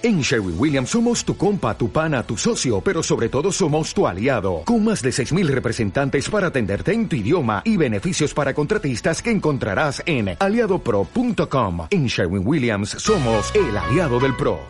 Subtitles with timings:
[0.00, 4.06] En Sherwin Williams somos tu compa, tu pana, tu socio, pero sobre todo somos tu
[4.06, 9.20] aliado, con más de 6.000 representantes para atenderte en tu idioma y beneficios para contratistas
[9.20, 11.88] que encontrarás en aliadopro.com.
[11.90, 14.60] En Sherwin Williams somos el aliado del PRO.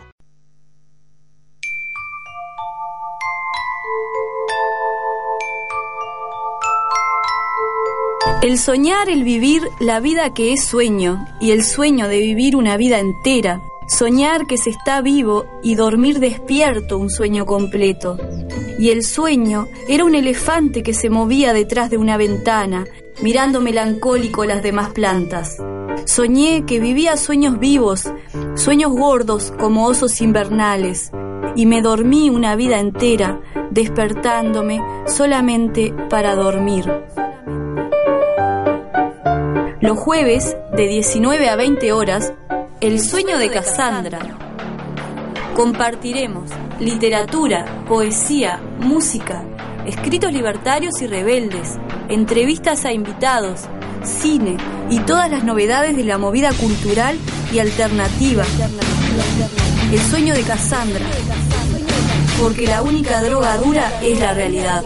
[8.41, 12.77] El soñar, el vivir la vida que es sueño y el sueño de vivir una
[12.77, 18.17] vida entera soñar que se está vivo y dormir despierto un sueño completo.
[18.77, 22.85] Y el sueño era un elefante que se movía detrás de una ventana,
[23.21, 25.57] mirando melancólico las demás plantas.
[26.05, 28.09] Soñé que vivía sueños vivos,
[28.55, 31.11] sueños gordos como osos invernales,
[31.55, 36.85] y me dormí una vida entera, despertándome solamente para dormir.
[39.81, 42.33] Los jueves, de 19 a 20 horas,
[42.81, 44.19] el sueño de Cassandra.
[45.53, 49.43] Compartiremos literatura, poesía, música,
[49.85, 53.61] escritos libertarios y rebeldes, entrevistas a invitados,
[54.03, 54.55] cine
[54.89, 57.17] y todas las novedades de la movida cultural
[57.51, 58.45] y alternativa.
[59.91, 61.05] El sueño de Cassandra.
[62.39, 64.83] Porque la única droga dura es la realidad.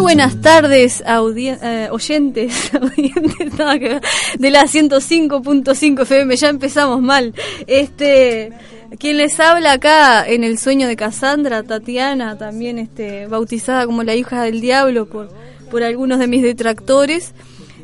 [0.00, 2.72] Buenas tardes, eh, oyentes,
[4.38, 6.36] de la 105.5 FM.
[6.36, 7.32] Ya empezamos mal.
[7.68, 8.52] Este,
[8.98, 14.16] quien les habla acá en el sueño de Cassandra, Tatiana, también este, bautizada como la
[14.16, 15.30] hija del diablo por,
[15.70, 17.32] por algunos de mis detractores.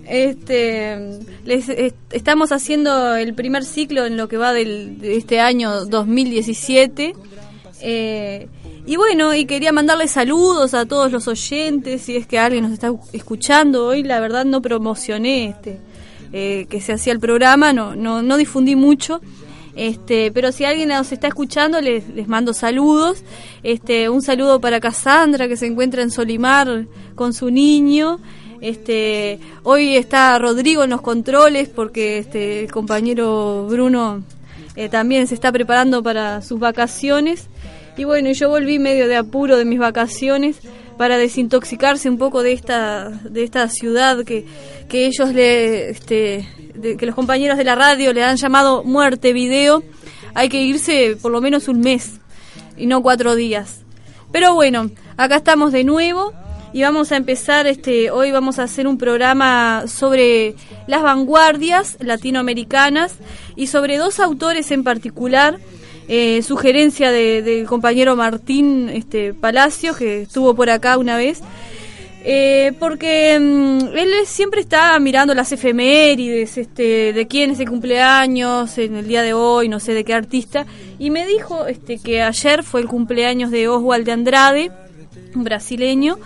[0.08, 1.68] Este, les,
[2.10, 7.14] estamos haciendo el primer ciclo en lo que va del, de este año 2017.
[7.80, 8.48] Eh,
[8.86, 12.72] y bueno, y quería mandarle saludos a todos los oyentes, si es que alguien nos
[12.72, 15.80] está escuchando hoy, la verdad no promocioné este
[16.32, 19.20] eh, que se hacía el programa, no, no, no difundí mucho.
[19.74, 23.22] Este, pero si alguien nos está escuchando, les, les mando saludos.
[23.62, 28.18] Este, un saludo para Cassandra, que se encuentra en Solimar con su niño.
[28.60, 34.22] Este, hoy está Rodrigo en los controles porque este, el compañero Bruno
[34.76, 37.48] eh, también se está preparando para sus vacaciones.
[37.96, 40.58] Y bueno, yo volví medio de apuro de mis vacaciones
[40.98, 44.46] para desintoxicarse un poco de esta de esta ciudad que,
[44.88, 46.46] que ellos le este,
[46.98, 49.82] que los compañeros de la radio le han llamado muerte video.
[50.34, 52.20] Hay que irse por lo menos un mes
[52.76, 53.80] y no cuatro días.
[54.32, 56.34] Pero bueno, acá estamos de nuevo
[56.76, 60.54] y vamos a empezar este hoy vamos a hacer un programa sobre
[60.86, 63.14] las vanguardias latinoamericanas
[63.56, 65.58] y sobre dos autores en particular
[66.06, 71.40] eh, sugerencia del compañero Martín este, Palacio, que estuvo por acá una vez.
[72.26, 78.76] Eh, porque mm, él siempre está mirando las efemérides, este, de quién es el cumpleaños
[78.76, 80.66] en el día de hoy, no sé de qué artista,
[80.98, 84.72] y me dijo este, que ayer fue el cumpleaños de Oswald de Andrade,
[85.34, 86.18] un brasileño,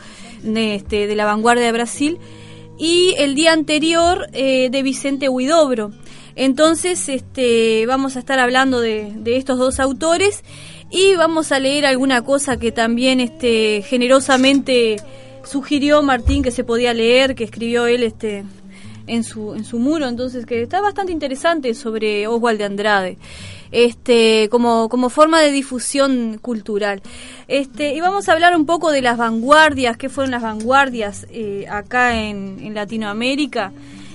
[0.43, 2.19] de, este, de la vanguardia de Brasil,
[2.79, 5.93] y el día anterior eh, de Vicente Huidobro.
[6.35, 10.43] Entonces, este, vamos a estar hablando de, estos dos autores
[10.91, 14.97] y vamos a leer alguna cosa que también este, generosamente
[15.45, 18.45] sugirió Martín que se podía leer, que escribió él este,
[19.07, 23.19] en, su, en su muro, entonces que está bastante interesante sobre Oswald de Andrade.
[23.73, 27.03] Este, como, como forma de difusión cultural.
[27.47, 31.67] Este, y vamos a hablar un poco de las vanguardias, qué fueron las vanguardias eh,
[31.71, 33.73] acá en, Latinoamérica.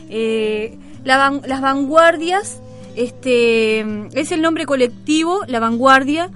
[0.10, 2.60] Eh, las vanguardias
[2.96, 6.32] este, es el nombre colectivo, la vanguardia,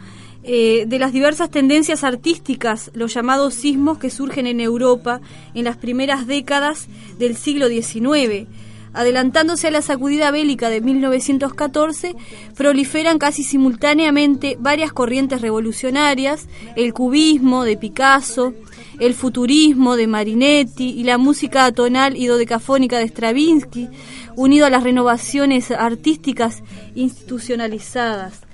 [0.51, 5.21] eh, de las diversas tendencias artísticas, los llamados sismos que surgen en Europa
[5.53, 6.87] en las primeras décadas
[7.19, 8.47] del siglo XIX.
[8.91, 12.15] Adelantándose a la sacudida bélica de 1914,
[12.55, 18.55] proliferan casi simultáneamente varias corrientes revolucionarias, el cubismo de Picasso,
[18.99, 23.87] el futurismo de Marinetti y la música atonal y dodecafónica de Stravinsky,
[24.35, 26.63] unido a las renovaciones artísticas
[26.95, 28.48] institucionalizadas.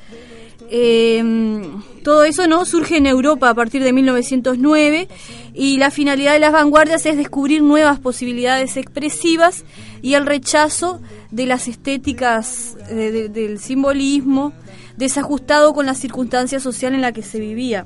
[0.69, 5.07] Em, todo eso no surge en Europa a partir de 1909
[5.53, 9.63] y la finalidad de las vanguardias es descubrir nuevas posibilidades expresivas
[10.01, 11.01] y el rechazo
[11.31, 14.53] de las estéticas del simbolismo
[14.97, 17.85] desajustado con la circunstancia social en la que se vivía.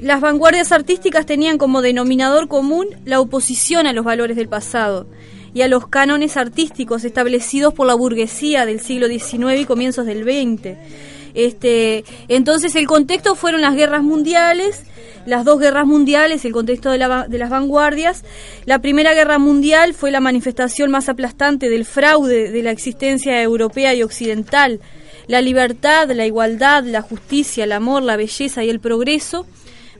[0.00, 5.06] Las vanguardias artísticas tenían como denominador común la oposición a los valores del pasado
[5.54, 10.24] y a los cánones artísticos establecidos por la burguesía del siglo XIX y comienzos del
[10.24, 10.76] XX
[11.36, 14.84] este, entonces el contexto fueron las guerras mundiales,
[15.26, 16.98] las dos guerras mundiales, el contexto de,
[17.28, 18.24] de, las vanguardias.
[18.64, 23.94] La Primera Guerra Mundial fue la manifestación más aplastante del fraude de la existencia europea
[23.94, 24.80] y occidental.
[25.26, 29.46] La libertad, la igualdad, la justicia, el amor, la belleza y el progreso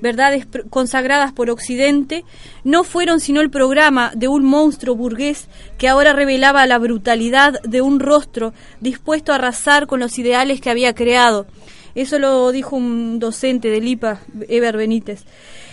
[0.00, 2.25] verdades consagradas por Occidente,
[2.64, 5.48] no fueron sino el programa de un monstruo burgués
[5.78, 10.70] que ahora revelaba la brutalidad de un rostro dispuesto a arrasar con los ideales que
[10.70, 11.46] había creado.
[11.94, 15.25] Eso lo dijo un docente del IPA, Eber Benítez.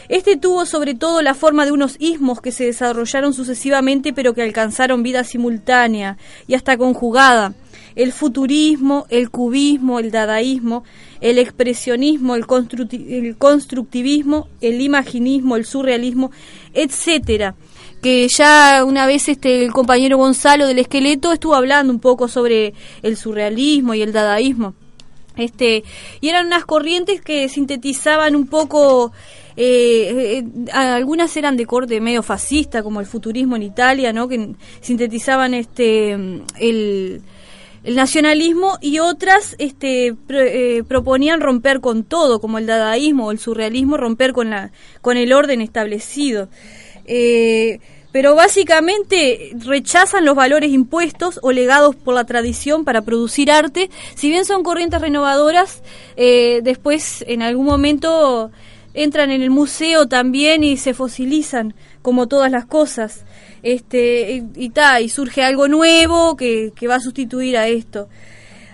[0.10, 4.42] Este tuvo sobre todo la forma de unos ismos que se desarrollaron sucesivamente pero que
[4.42, 6.18] alcanzaron vida simultánea
[6.48, 7.54] y hasta conjugada.
[7.96, 10.84] El futurismo, el cubismo, el dadaísmo,
[11.22, 12.46] el expresionismo, el,
[13.38, 16.32] constructivismo, el imaginismo, el surrealismo,
[16.74, 17.56] etcétera.
[18.02, 22.74] Que ya una vez este el compañero Gonzalo del esqueleto estuvo hablando un poco sobre
[23.02, 24.74] el surrealismo y el dadaísmo.
[25.38, 25.84] Este
[26.22, 29.12] y eran unas corrientes que sintetizaban un poco
[29.56, 34.56] eh, eh, algunas eran de corte medio fascista como el futurismo en Italia no que
[34.82, 36.12] sintetizaban este
[36.60, 37.22] el
[37.84, 43.40] el nacionalismo y otras este, eh, proponían romper con todo, como el dadaísmo o el
[43.40, 44.72] surrealismo, romper con, la,
[45.02, 46.48] con el orden establecido.
[47.06, 47.80] Eh,
[48.14, 53.90] pero básicamente rechazan los valores impuestos o legados por la tradición para producir arte.
[54.14, 55.82] Si bien son corrientes renovadoras,
[56.16, 58.52] eh, después en algún momento
[58.94, 63.26] entran en el museo también y se fosilizan, como todas las cosas
[63.64, 68.10] este y, surge algo nuevo que, va a sustituir a esto.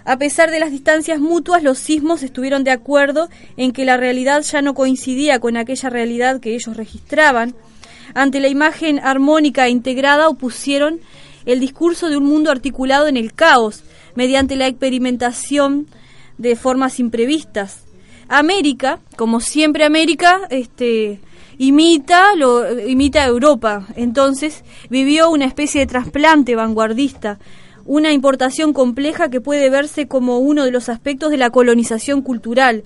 [0.04, 4.42] A pesar de las distancias mutuas, los sismos estuvieron de acuerdo en que la realidad
[4.42, 7.54] ya no coincidía con aquella realidad que ellos registraban.
[8.16, 11.00] Ante la imagen armónica e integrada opusieron
[11.46, 13.84] el discurso de un mundo articulado en el caos,
[14.16, 15.88] mediante la experimentación
[16.40, 17.84] de formas imprevistas.
[18.28, 21.20] América, como siempre América, este,
[21.60, 23.86] imita, lo, imita a Europa.
[23.96, 27.38] Entonces vivió una especie de trasplante vanguardista,
[27.86, 32.84] una importación compleja que puede verse como uno de los aspectos de la colonización cultural.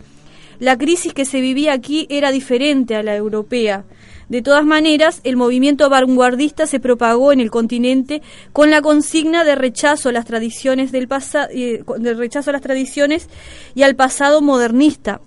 [0.59, 3.85] La crisis que se vivía aquí era diferente a la europea.
[4.29, 8.21] De todas maneras, el movimiento vanguardista se propagó en el continente
[8.53, 12.61] con la consigna de rechazo a las tradiciones del pasado, eh, de rechazo a las
[12.61, 13.29] tradiciones
[13.75, 15.21] y al pasado modernista,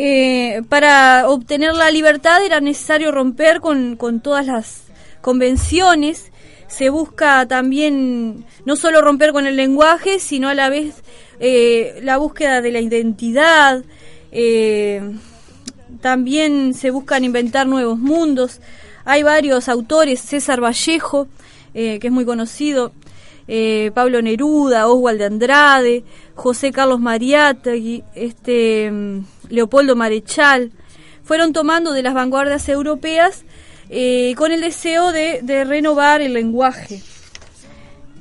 [0.00, 4.82] eh, para obtener la libertad era necesario romper con, con todas las
[5.22, 6.30] convenciones.
[6.68, 11.02] Se busca también no solo romper con el lenguaje, sino a la vez
[11.40, 13.82] eh, la búsqueda de la identidad.
[14.30, 15.02] Eh,
[16.00, 18.60] también se buscan inventar nuevos mundos.
[19.04, 21.26] Hay varios autores, César Vallejo,
[21.72, 22.92] que es muy conocido,
[23.94, 26.04] Pablo Neruda, Oswald de Andrade,
[26.34, 28.92] José Carlos Mariátegui, este
[29.48, 30.72] Leopoldo Marechal,
[31.24, 33.44] fueron tomando de las vanguardias europeas
[33.90, 37.02] eh, con el deseo de, renovar el lenguaje.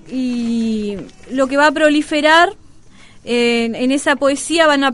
[0.10, 0.96] Y
[1.32, 2.56] lo que va a proliferar
[3.30, 4.94] en esa poesía van a,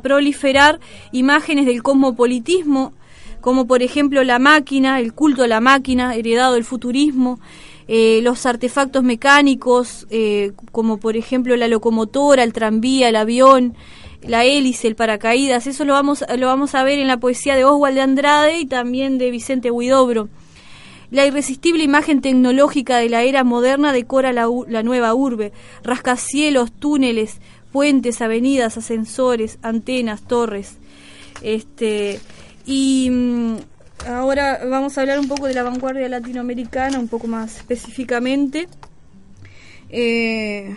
[0.00, 0.78] proliferar
[1.10, 2.92] imágenes del cosmopolitismo,
[3.40, 7.40] como por ejemplo la máquina, el culto a la máquina, heredado del futurismo,
[7.88, 13.74] eh, los artefactos mecánicos, eh, como por ejemplo la locomotora, el tranvía, el avión,
[14.22, 17.64] la hélice, el paracaídas, eso lo vamos, lo vamos a ver en la poesía de
[17.64, 20.28] Oswald de Andrade y también de Vicente Huidobro.
[21.10, 25.52] La irresistible imagen tecnológica de la era moderna decora la, la nueva urbe,
[25.84, 27.40] rascacielos, túneles,
[27.70, 30.78] puentes, avenidas, ascensores, antenas, torres.
[31.42, 32.18] Este,
[32.64, 33.56] y mm,
[34.06, 38.68] ahora vamos a hablar un poco de la vanguardia latinoamericana, un poco más específicamente.
[39.88, 40.74] Eh,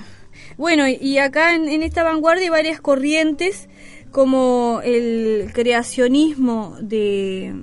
[0.57, 3.69] bueno, y acá en, esta vanguardia hay varias corrientes
[4.11, 7.53] como el creacionismo de,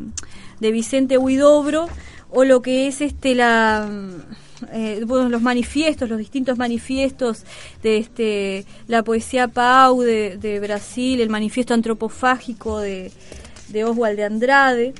[0.61, 1.89] Vicente Huidobro
[2.31, 3.89] o lo que es este la
[4.73, 7.45] eh, los manifiestos, los distintos manifiestos
[7.83, 13.13] de este la poesía Pau de, Brasil, el manifiesto antropofágico de,
[13.69, 14.95] de Oswald de Andrade.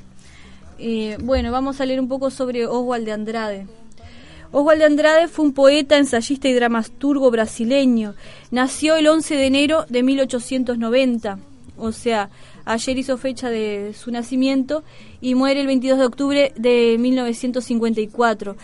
[1.19, 3.67] Bueno, vamos a leer un poco sobre Oswald de Andrade.
[4.51, 8.13] Oswald de Andrade fue un poeta, ensayista y dramaturgo brasileño.
[8.51, 11.39] Nació el 11 de enero de 1890,
[11.77, 12.29] o sea,
[12.65, 14.83] ayer hizo fecha de su nacimiento
[15.19, 18.55] y muere el 22 de octubre de 1954.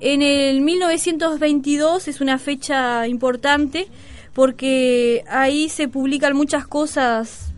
[0.00, 3.88] En el 1922 es una fecha importante
[4.32, 7.51] porque ahí se publican muchas cosas,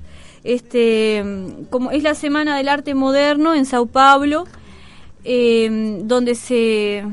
[0.44, 1.24] este,
[1.70, 4.44] como es la Semana del Arte Moderno en Sao Paulo,
[5.24, 7.04] eh, donde se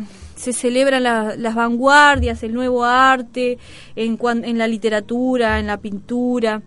[0.41, 3.59] se celebran las vanguardias, el nuevo arte,
[3.95, 6.63] en, en la literatura, en la pintura,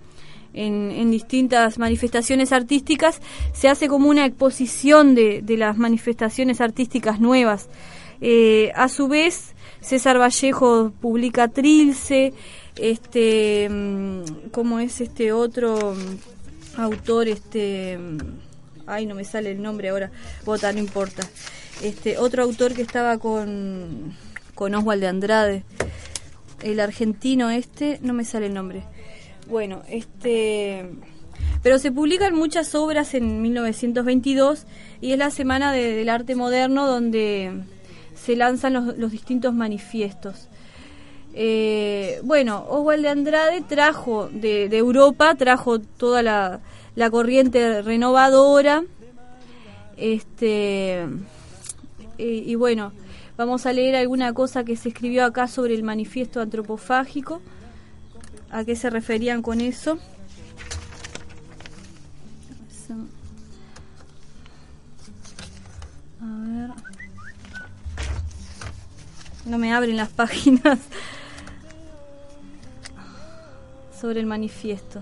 [0.52, 3.21] en, distintas manifestaciones artísticas,
[3.52, 7.68] se hace como una exposición de, las manifestaciones artísticas nuevas.
[8.21, 12.33] Eh, a su vez, César Vallejo publica Trilce,
[12.76, 15.94] este, mm, como es este otro
[16.76, 17.98] autor, este,
[18.86, 20.10] ay, no me sale el nombre ahora,
[20.44, 21.22] bota, no importa
[21.82, 24.14] este otro autor que estaba con,
[24.54, 25.64] con Oswald de Andrade,
[26.62, 28.84] el argentino este, no me sale el nombre.
[29.48, 30.90] Bueno, este...
[31.62, 34.66] Pero se publican muchas obras en 1922
[35.00, 37.52] y es la Semana del Arte Moderno donde
[38.14, 40.48] se lanzan los, distintos manifiestos.
[41.36, 46.60] Eh, bueno, Oswald de Andrade trajo de, Europa, trajo toda la,
[47.10, 48.84] corriente renovadora,
[49.96, 51.06] este
[52.16, 52.92] y bueno,
[53.36, 57.42] vamos a leer alguna cosa que se escribió acá sobre el manifiesto antropofágico.
[58.50, 59.98] ¿A qué se referían con eso?
[66.20, 66.70] A ver.
[69.46, 70.78] No me abren las páginas
[74.04, 75.00] sobre el manifiesto.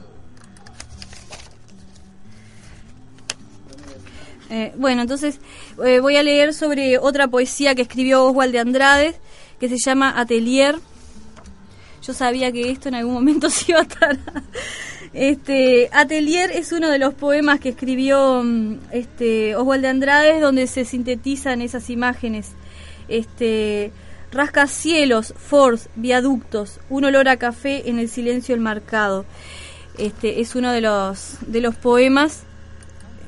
[4.48, 5.40] Eh, bueno, entonces
[5.84, 9.14] eh, voy a leer sobre otra poesía que escribió Oswald de Andrade,
[9.58, 10.76] que se llama Atelier.
[12.06, 14.20] Yo sabía que esto en algún momento se iba a estar.
[15.12, 20.68] Este, Atelier es uno de los poemas que escribió mm, este, Oswald de Andrade, donde
[20.68, 22.52] se sintetizan esas imágenes.
[23.08, 23.90] Este,
[24.32, 29.24] rascacielos, force, viaductos, un olor a café en el silencio del marcado.
[29.98, 32.42] Este, es uno de los, de los poemas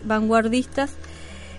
[0.04, 0.90] vanguardistas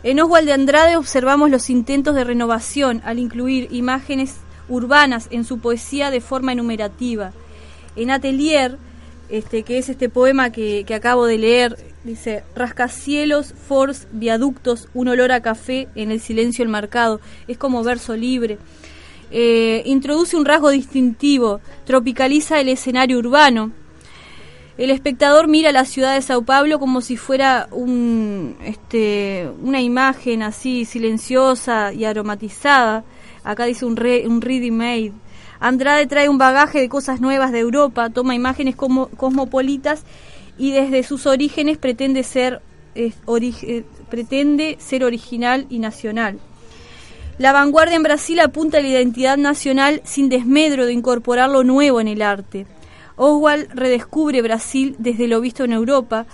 [0.06, 4.36] en Oswald de Andrade observamos los intentos de renovación al incluir imágenes
[4.70, 7.32] urbanas en su poesía de forma enumerativa.
[7.96, 8.78] En Atelier,
[9.30, 15.32] este, que es este poema que, acabo de leer, dice, rascacielos, force, viaductos, un olor
[15.32, 17.20] a café en el silencio el marcado.
[17.48, 18.60] Es como verso libre.
[19.38, 23.74] Eh, introduce un rasgo distintivo, tropicaliza el escenario urbano,
[24.78, 30.42] el espectador mira la ciudad de Sao Paulo como si fuera un, este, una imagen
[30.42, 33.04] así silenciosa y aromatizada.
[33.44, 35.12] Acá dice un, re, un ready made.
[35.60, 40.04] Andrade trae un bagaje de cosas nuevas de Europa, toma imágenes como, cosmopolitas
[40.58, 42.62] y desde sus orígenes pretende ser,
[42.96, 43.12] eh,
[44.10, 46.40] pretende ser original y nacional.
[47.38, 52.00] La vanguardia en Brasil apunta a la identidad nacional sin desmedro de incorporar lo nuevo
[52.00, 52.66] en el arte.
[53.18, 56.28] Oswald redescubre Brasil desde lo visto en Europa,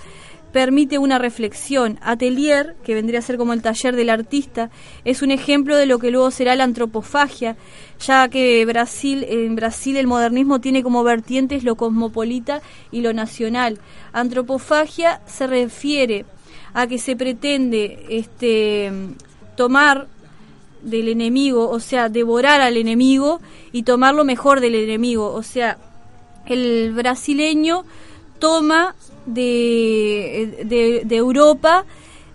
[0.51, 1.98] permite una reflexión.
[2.03, 4.70] Atelier, que vendría a ser como el taller del artista,
[5.03, 7.55] es un ejemplo de lo que luego será la antropofagia,
[8.00, 13.79] ya que Brasil, en Brasil el modernismo tiene como vertientes lo cosmopolita y lo nacional.
[14.13, 16.25] Antropofagia se refiere
[16.75, 18.91] a que se pretende este,
[19.55, 20.08] tomar
[20.82, 25.78] del enemigo, o sea, devorar al enemigo y tomar lo mejor del enemigo, o sea,
[26.46, 27.86] el brasileño
[28.40, 28.96] toma
[29.26, 31.86] de, de, Europa,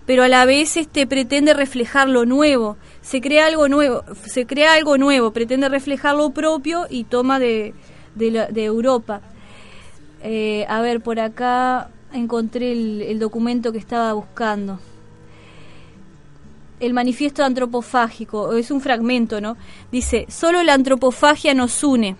[0.05, 2.77] pero a la vez este pretende reflejar lo nuevo.
[3.01, 7.73] Se crea algo nuevo, se crea algo nuevo, pretende reflejar lo propio y toma de,
[8.15, 9.21] de, Europa.
[10.23, 14.79] Eh, a ver, por acá encontré el documento que estaba buscando
[16.79, 19.57] el manifiesto antropofágico, es un fragmento, ¿no?
[19.91, 22.15] Dice, solo la antropofagia nos une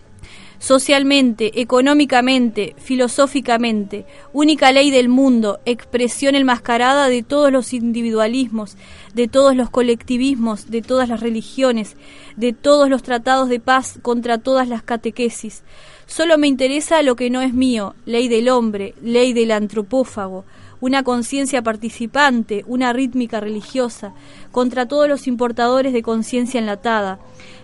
[0.59, 8.75] socialmente, económicamente, filosóficamente, única ley del mundo, expresión enmascarada de todos los individualismos,
[9.13, 11.95] de todos los colectivismos, de todas las religiones,
[12.35, 15.63] de todos los tratados de paz contra todas las catequesis.
[16.05, 20.45] Solo me interesa lo que no es mío, ley del hombre, ley del antropófago,
[20.81, 24.13] una conciencia participante, una rítmica religiosa,
[24.51, 27.19] contra todos los importadores de conciencia enlatada,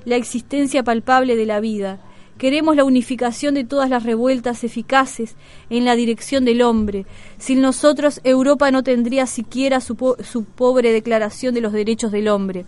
[0.06, 2.00] la existencia palpable de la vida,
[2.38, 5.36] Queremos la unificación de todas las revueltas eficaces
[5.70, 7.06] en la dirección del hombre.
[7.38, 12.66] Sin nosotros Europa no tendría siquiera su, pobre declaración de los derechos del hombre.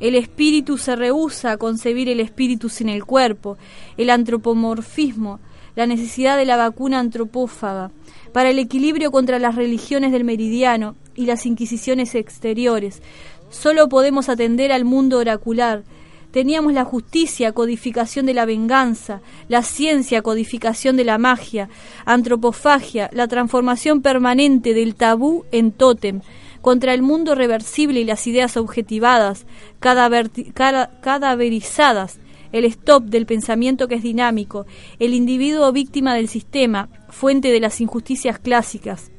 [0.00, 3.56] El espíritu se rehúsa a concebir el espíritu sin el cuerpo.
[3.96, 5.40] El antropomorfismo,
[5.76, 7.90] la necesidad de la vacuna antropófaga,
[8.32, 13.02] para el equilibrio contra las religiones del meridiano y las inquisiciones exteriores.
[13.50, 15.82] Solo podemos atender al mundo oracular,
[16.30, 21.68] Teníamos la justicia, codificación de la venganza, la ciencia, codificación de la magia,
[22.04, 26.20] antropofagia, la transformación permanente del tabú en tótem,
[26.60, 29.44] contra el mundo reversible y las ideas objetivadas,
[29.80, 32.20] cadaverizadas,
[32.52, 34.66] el stop del pensamiento que es dinámico,
[34.98, 39.10] el individuo víctima del sistema, fuente de las injusticias clásicas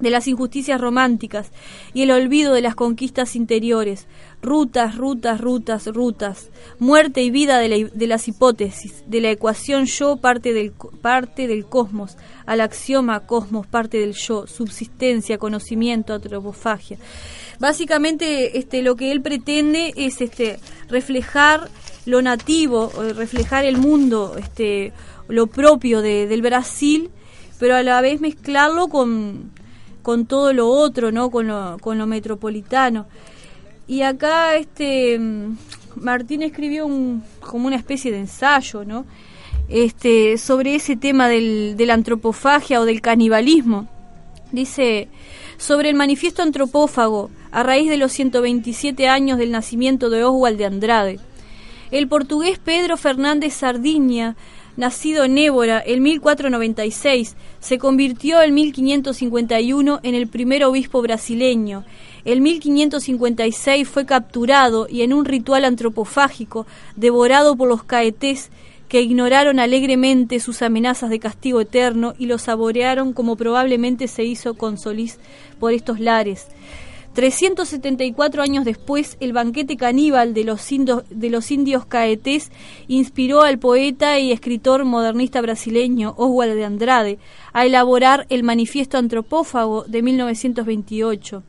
[0.00, 1.50] de las injusticias románticas
[1.92, 4.06] y el olvido de las conquistas interiores,
[4.40, 10.52] rutas, rutas, rutas, rutas, muerte y vida de, las hipótesis, de la ecuación yo parte
[10.52, 12.16] del, parte del cosmos,
[12.46, 16.98] al axioma cosmos parte del yo, subsistencia, conocimiento, antropofagia.
[17.58, 21.68] Básicamente este, lo que él pretende es este, reflejar
[22.08, 24.92] lo nativo, reflejar el mundo, este,
[25.28, 27.10] lo propio del Brasil,
[27.58, 29.50] pero a la vez mezclarlo con
[30.08, 31.30] con todo lo otro, ¿no?
[31.30, 33.04] Con lo, con lo metropolitano.
[33.86, 35.20] Y acá este
[35.96, 39.04] Martín escribió un, como una especie de ensayo, ¿no?
[39.68, 43.86] Este, sobre ese tema del, de la antropofagia o del canibalismo.
[44.50, 45.08] Dice,
[45.58, 50.64] sobre el manifiesto antropófago, a raíz de los 127 años del nacimiento de Oswald de
[50.64, 51.20] Andrade.
[51.90, 54.36] El portugués Pedro Fernández Sardiña
[54.78, 61.84] nacido en Évora en 1496, se convirtió en 1551 en el primer obispo brasileño.
[62.24, 66.64] En 1556 fue capturado y en un ritual antropofágico
[66.94, 68.50] devorado por los caetés
[68.88, 74.54] que ignoraron alegremente sus amenazas de castigo eterno y lo saborearon como probablemente se hizo
[74.54, 75.18] con Solís
[75.58, 76.46] por estos lares.
[77.18, 82.52] 374 años después, el banquete caníbal de los, indios caetés
[82.86, 87.18] inspiró al poeta y escritor modernista brasileño Oswald de Andrade
[87.52, 91.42] a elaborar el Manifiesto Antropófago de 1928.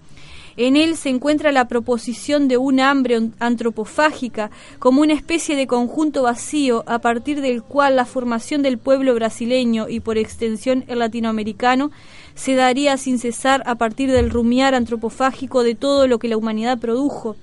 [0.58, 6.24] En él se encuentra la proposición de un hambre antropofágica como una especie de conjunto
[6.24, 11.92] vacío a partir del cual la formación del pueblo brasileño y por extensión el latinoamericano
[12.40, 16.80] se daría sin cesar a partir del rumiar antropofágico de todo lo que la humanidad
[16.80, 17.36] produjo.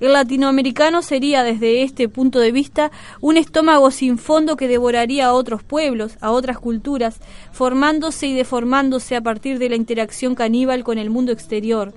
[0.00, 5.34] El latinoamericano sería, desde este punto de vista, un estómago sin fondo que devoraría a
[5.34, 7.20] otros pueblos, a otras culturas,
[7.52, 11.92] formándose y deformándose a partir de la interacción caníbal con el mundo exterior.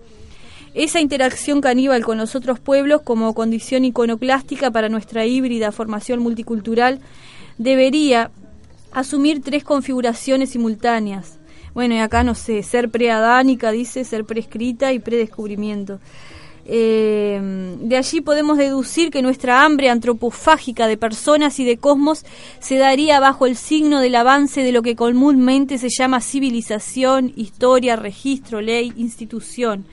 [0.74, 7.00] Esa interacción caníbal con los otros pueblos como condición iconoclástica para nuestra híbrida formación multicultural
[7.58, 8.32] debería
[8.92, 11.40] asumir tres configuraciones simultáneas.
[11.74, 16.00] Bueno, y acá no sé, ser preadánica, dice, ser prescrita y predescubrimiento.
[16.66, 22.26] Eh, de allí podemos deducir que nuestra hambre antropofágica de personas y de cosmos
[22.60, 27.98] se daría bajo el signo del avance de lo que comúnmente se llama civilización, historia,
[27.98, 29.86] registro, ley, institución.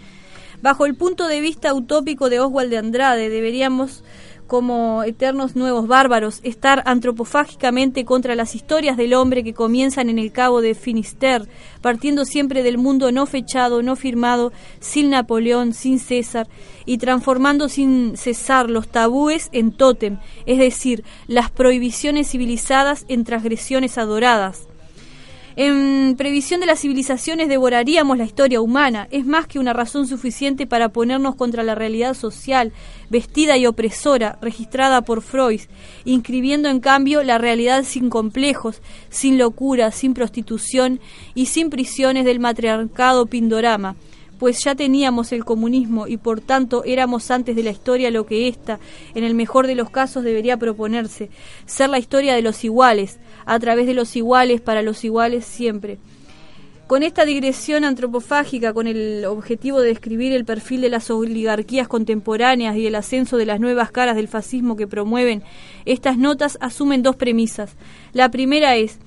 [0.62, 4.04] Bajo el punto de vista utópico de Oswald de Andrade, deberíamos
[4.50, 10.32] como eternos nuevos bárbaros, estar antropofágicamente contra las historias del hombre que comienzan en el
[10.32, 11.46] cabo de Finisterre,
[11.82, 16.48] partiendo siempre del mundo no fechado, no firmado, sin Napoleón, sin César,
[16.84, 23.98] y transformando sin cesar los tabúes en tótem, es decir, las prohibiciones civilizadas en transgresiones
[23.98, 24.69] adoradas.
[25.56, 29.08] En previsión de las civilizaciones devoraríamos la historia humana.
[29.10, 32.72] Es más que una razón suficiente para ponernos contra la realidad social,
[33.08, 35.62] vestida y opresora, registrada por Freud,
[36.04, 41.00] inscribiendo en cambio la realidad sin complejos, sin locura, sin prostitución
[41.34, 43.96] y sin prisiones del matriarcado pindorama
[44.40, 48.48] pues ya teníamos el comunismo y por tanto éramos antes de la historia lo que
[48.48, 48.80] ésta,
[49.14, 51.28] en el mejor de los casos, debería proponerse,
[51.66, 55.98] ser la historia de los iguales, a través de los iguales, para los iguales siempre.
[56.86, 62.76] Con esta digresión antropofágica, con el objetivo de describir el perfil de las oligarquías contemporáneas
[62.76, 65.42] y el ascenso de las nuevas caras del fascismo que promueven,
[65.84, 67.76] estas notas asumen dos premisas.
[68.14, 68.98] La primera es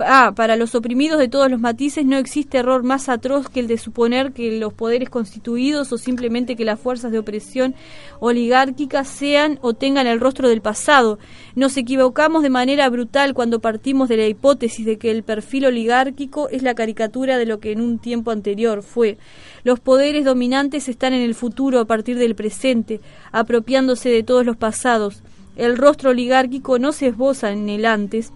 [0.00, 3.66] Ah, para los oprimidos de todos los matices no existe error más atroz que el
[3.66, 7.74] de suponer que los poderes constituidos o simplemente que las fuerzas de opresión
[8.20, 11.18] oligárquicas sean o tengan el rostro del pasado.
[11.56, 16.48] Nos equivocamos de manera brutal cuando partimos de la hipótesis de que el perfil oligárquico
[16.48, 19.18] es la caricatura de lo que en un tiempo anterior fue.
[19.64, 23.00] Los poderes dominantes están en el futuro a partir del presente,
[23.32, 25.24] apropiándose de todos los pasados.
[25.56, 28.32] El rostro oligárquico no se esboza en el antes,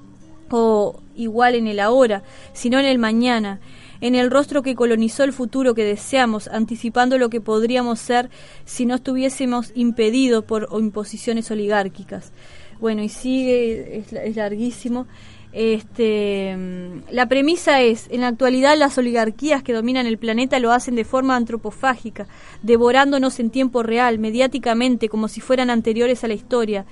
[0.53, 3.61] o igual en el ahora, sino en el mañana.
[4.01, 8.31] en el rostro que colonizó el futuro que deseamos, anticipando lo que podríamos ser
[8.65, 12.33] si no estuviésemos impedidos por imposiciones oligárquicas.
[12.81, 15.07] Bueno, y sigue, es, larguísimo.
[15.53, 16.57] Este,
[17.13, 21.05] la premisa es, en la actualidad las oligarquías que dominan el planeta lo hacen de
[21.05, 22.27] forma antropofágica,
[22.63, 26.87] devorándonos en tiempo real, mediáticamente, como si fueran anteriores a la historia.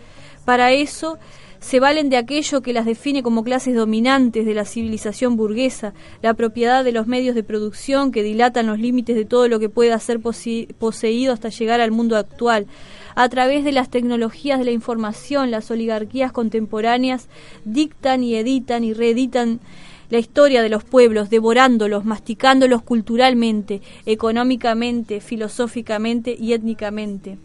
[0.44, 1.18] Para eso
[1.60, 5.92] se valen de aquello que las define como clases dominantes de la civilización burguesa,
[6.22, 9.68] la propiedad de los medios de producción que dilatan los límites de todo lo que
[9.68, 12.66] pueda ser poseído hasta llegar al mundo actual.
[13.14, 17.28] A través de las tecnologías de la información, las oligarquías contemporáneas
[17.64, 19.60] dictan y editan y reeditan
[20.08, 27.38] la historia de los pueblos, devorándolos, masticándolos culturalmente, económicamente, filosóficamente y étnicamente.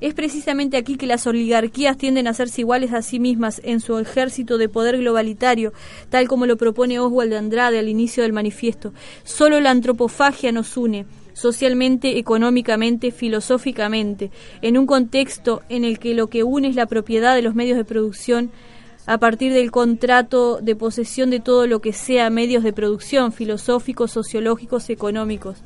[0.00, 3.98] Es precisamente aquí que las oligarquías tienden a hacerse iguales a sí mismas en su
[3.98, 5.72] ejército de poder globalitario,
[6.10, 8.92] tal como lo propone Oswald de Andrade al inicio del manifiesto.
[9.22, 14.30] Solo la antropofagia nos une socialmente, económicamente, filosóficamente,
[14.62, 17.76] en un contexto en el que lo que une es la propiedad de los medios
[17.76, 18.50] de producción
[19.06, 24.12] a partir del contrato de posesión de todo lo que sea medios de producción filosóficos,
[24.12, 25.58] sociológicos, económicos.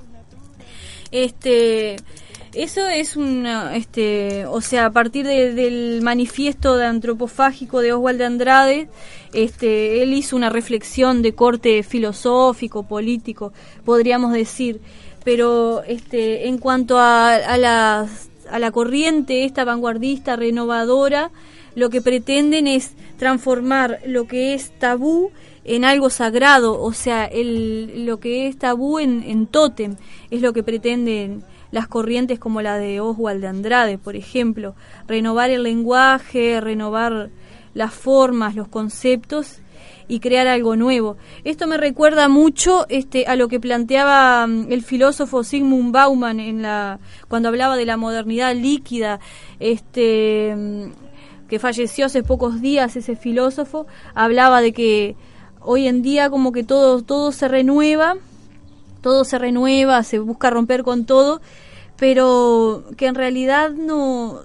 [1.12, 1.96] Este
[2.54, 8.24] eso es un, este, o sea, a partir del manifiesto de antropofágico de Oswald de
[8.24, 8.88] Andrade,
[9.32, 13.52] este, él hizo una reflexión de corte filosófico, político,
[13.84, 14.80] podríamos decir,
[15.24, 18.08] pero este, en cuanto a, a, la,
[18.50, 21.30] a la corriente esta vanguardista, renovadora,
[21.74, 25.30] lo que pretenden es transformar lo que es tabú
[25.64, 29.96] en algo sagrado, o sea, el, lo que es tabú en, en tótem,
[30.30, 34.74] es lo que pretenden las corrientes como la de Oswald de Andrade, por ejemplo,
[35.06, 37.30] renovar el lenguaje, renovar
[37.74, 39.60] las formas, los conceptos
[40.08, 41.16] y crear algo nuevo.
[41.44, 46.62] Esto me recuerda mucho este, a lo que planteaba mm, el filósofo Sigmund Bauman en
[46.62, 49.20] la, cuando hablaba de la modernidad líquida,
[49.60, 55.16] este, mm, que falleció hace pocos días ese filósofo, hablaba de que
[55.60, 58.16] hoy en día como que todo, todo se renueva,
[59.08, 61.40] todo se renueva, se busca romper con todo,
[61.96, 64.40] pero que en realidad no,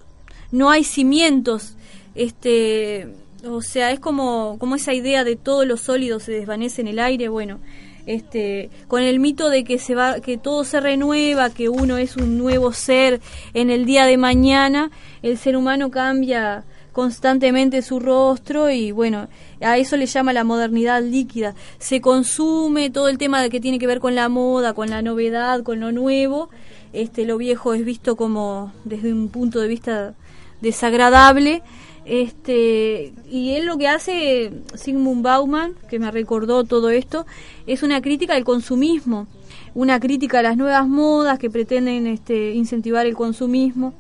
[0.53, 1.75] no hay cimientos,
[2.15, 3.09] este,
[3.45, 6.99] o sea, es como, como esa idea de todo lo sólido se desvanece en el
[6.99, 7.59] aire, bueno,
[8.05, 12.15] este, con el mito de que se va, que todo se renueva, que uno es
[12.15, 13.19] un nuevo ser
[13.53, 14.91] en el día de mañana,
[15.23, 19.27] el ser humano cambia constantemente su rostro y bueno,
[19.59, 21.55] a eso le llama la modernidad líquida.
[21.79, 25.63] Se consume todo el tema que tiene que ver con la moda, con la novedad,
[25.63, 26.49] con lo nuevo.
[26.93, 30.13] Este, lo viejo es visto como desde un punto de vista
[30.61, 31.63] desagradable.
[32.05, 37.25] Este, y él lo que hace, Sigmund Bauman, que me recordó todo esto,
[37.65, 39.25] es una crítica al consumismo,
[39.73, 43.93] una crítica a las nuevas modas que pretenden este, incentivar el consumismo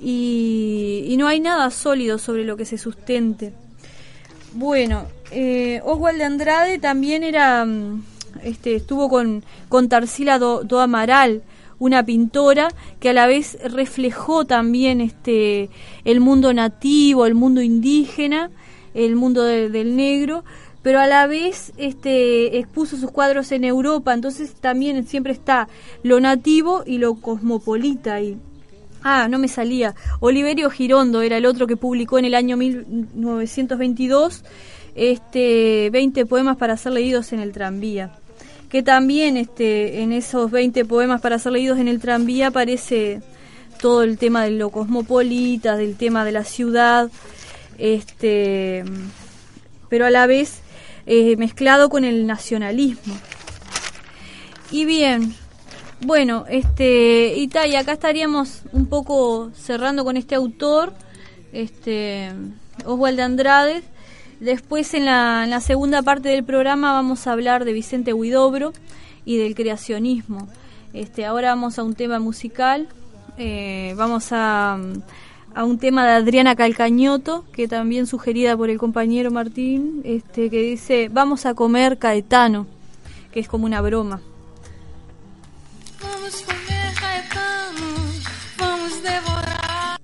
[0.00, 3.52] y, no hay nada sólido sobre lo que se sustente.
[4.54, 8.02] Bueno, eh, Oswald de Andrade también era, mm,
[8.42, 11.42] este, estuvo con, con Tarsila do, Amaral,
[11.78, 15.70] una pintora que a la vez reflejó también este,
[16.04, 18.50] el mundo nativo, el mundo indígena,
[18.94, 20.44] el mundo del negro,
[20.82, 25.68] pero a la vez este, expuso sus cuadros en Europa, entonces también siempre está
[26.02, 28.38] lo nativo y lo cosmopolita ahí.
[29.02, 29.94] Ah, no me salía.
[30.20, 34.44] Oliverio Girondo era el otro que publicó en el año 1922
[34.94, 38.12] este 20 poemas para ser leídos en el tranvía.
[38.68, 43.22] Que también este en esos 20 poemas para ser leídos en el tranvía aparece
[43.80, 47.10] todo el tema de lo cosmopolita, del tema de la ciudad,
[47.78, 48.84] este
[49.88, 50.60] pero a la vez
[51.06, 53.16] eh, mezclado con el nacionalismo.
[54.70, 55.34] Y bien,
[56.02, 60.94] bueno, este, y, acá estaríamos un poco cerrando con este autor,
[61.52, 62.32] este,
[62.84, 63.82] Oswald Andrade.
[64.40, 68.72] Después en la, en la segunda parte del programa vamos a hablar de Vicente Huidobro
[69.26, 70.48] y del creacionismo.
[70.94, 72.88] Este, ahora vamos a un tema musical,
[73.36, 74.78] eh, vamos a,
[75.54, 80.62] a un tema de Adriana Calcañoto, que también sugerida por el compañero Martín, este, que
[80.62, 82.66] dice, vamos a comer Caetano,
[83.32, 84.22] que es como una broma.
[86.30, 88.14] Vamos comer Caetano,
[88.56, 89.98] vamos devorá-lo,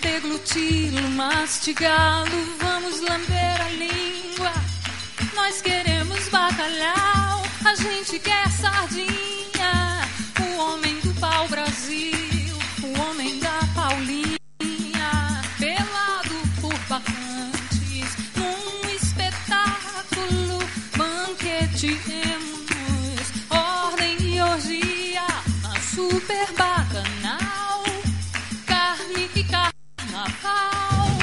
[0.00, 4.52] degluti-lo, mastigá-lo, vamos lamber a língua.
[5.34, 8.48] Nós queremos bacalhau, a gente quer
[26.24, 27.82] super bacanal,
[28.64, 31.18] carne e carnaval.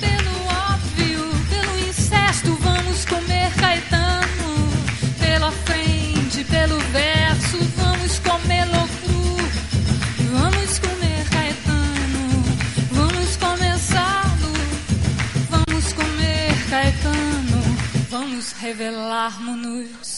[0.00, 0.34] Pelo
[0.72, 4.72] óbvio, pelo incesto, vamos comer Caetano.
[5.18, 9.48] Pela frente, pelo verso, vamos comer loucuro.
[10.32, 12.44] Vamos comer Caetano,
[12.92, 14.52] vamos começá-lo.
[15.50, 17.62] Vamos comer Caetano,
[18.10, 20.13] vamos revelarmos-nos.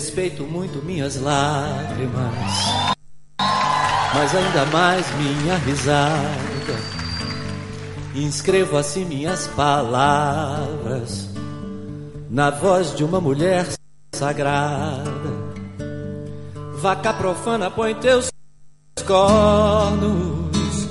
[0.00, 2.34] Respeito muito minhas lágrimas,
[4.14, 6.74] mas ainda mais minha risada.
[8.14, 11.28] Inscrevo assim minhas palavras
[12.30, 13.66] na voz de uma mulher
[14.14, 15.04] sagrada.
[16.76, 18.30] Vaca profana, põe teus
[19.06, 20.88] cornos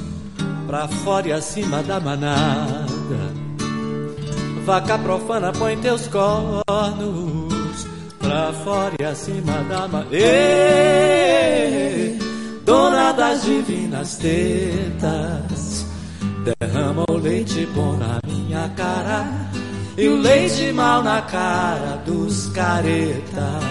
[0.67, 3.33] pra fora e acima da manada.
[4.63, 7.48] Vaca profana, põe teus cornos
[8.29, 10.15] pra fora e acima da manada.
[12.63, 15.87] Dona das divinas tetas,
[16.43, 19.25] derrama o leite bom na minha cara
[19.97, 23.63] e o leite mal na cara dos caretas.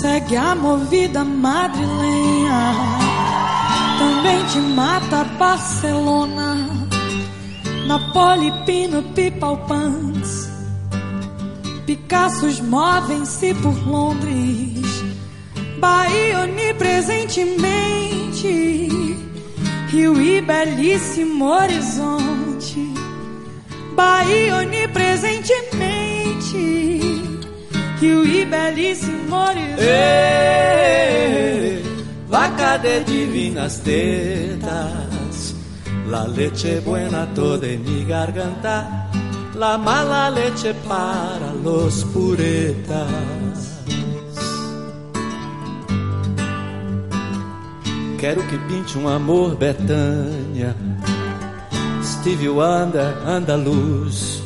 [0.00, 2.74] Segue a movida madrilenha,
[3.98, 6.53] também te mata Barcelona,
[7.86, 10.48] Napoli, Pino, Pipalpans.
[11.86, 15.04] Picassos movem-se por Londres,
[15.78, 18.88] Bahia onipresentemente,
[19.88, 22.92] Rio e belíssimo horizonte,
[23.94, 27.22] Bahia onipresentemente,
[28.00, 29.82] Rio e belíssimo horizonte.
[29.82, 31.82] Ei,
[32.28, 35.13] vaca de divinas tetas,
[36.08, 39.08] la leche buena toda en mi garganta,
[39.54, 43.74] la mala leche para los puretas.
[48.18, 50.74] Quero que pinte um amor Betânia,
[52.02, 54.42] Steve Wonder, andaluz,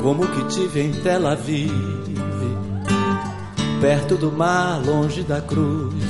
[0.00, 1.72] como que tive em Tel Aviv,
[3.80, 6.09] perto do mar, longe da cruz,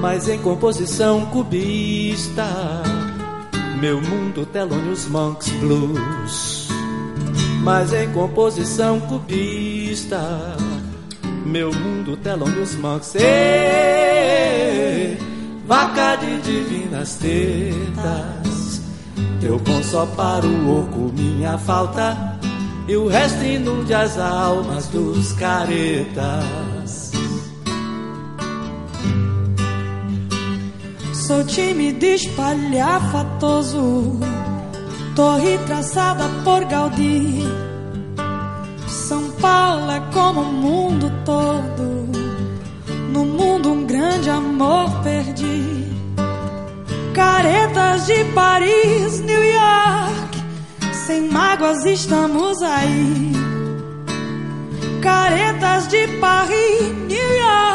[0.00, 2.46] mas em composição cubista,
[3.80, 6.68] meu mundo Thelonious Monks Blues,
[7.62, 10.20] mas em composição cubista,
[11.44, 13.16] meu mundo Thelonious Monks.
[13.16, 15.16] Ê,
[15.66, 18.80] vaca de divinas tetas,
[19.40, 22.38] teu bom só para o oco, minha falta,
[22.86, 26.77] e o resto inunde as almas dos caretas.
[31.28, 34.18] Sou tímido, espalhafatoso,
[35.14, 37.44] torre traçada por Gaudí.
[38.88, 42.08] São Paulo é como o mundo todo,
[43.12, 45.84] no mundo um grande amor perdi.
[47.12, 50.42] Caretas de Paris, New York,
[50.94, 53.32] sem mágoas estamos aí.
[55.02, 57.67] Caretas de Paris, New York,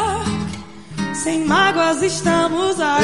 [1.24, 3.00] sem mágoas estamos aí.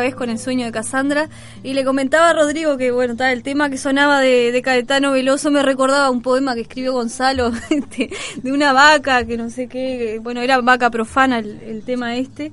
[0.00, 1.28] Vez con el sueño de Cassandra
[1.62, 5.12] y le comentaba a Rodrigo que bueno, tal, el tema que sonaba de, de Caetano
[5.12, 8.10] Veloso me recordaba un poema que escribió Gonzalo este,
[8.42, 12.52] de una vaca que no sé qué, bueno, era vaca profana el tema este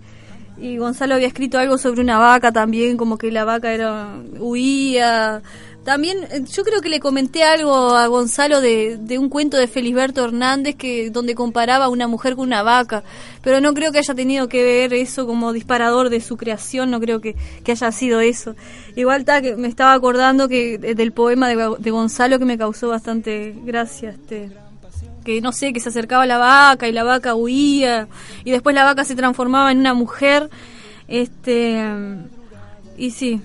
[0.59, 4.07] y Gonzalo había escrito algo sobre una vaca también, como que la vaca era
[4.39, 5.41] huía.
[5.87, 9.69] También eh, yo creo que le comenté algo a Gonzalo de, de un cuento de
[9.69, 13.05] Felisberto Hernández que donde comparaba a una mujer con una vaca,
[13.41, 16.99] pero no creo que haya tenido que ver eso como disparador de su creación, no
[16.99, 18.53] creo que, que haya sido eso.
[18.97, 22.89] Igual que me estaba acordando que eh, del poema de, de Gonzalo que me causó
[22.89, 24.51] bastante gracia este
[25.23, 28.09] que no sé, que se acercaba a la vaca y la vaca huía
[28.43, 30.49] y después la vaca se transformaba en una mujer.
[31.07, 31.81] Este
[32.97, 33.41] y sí,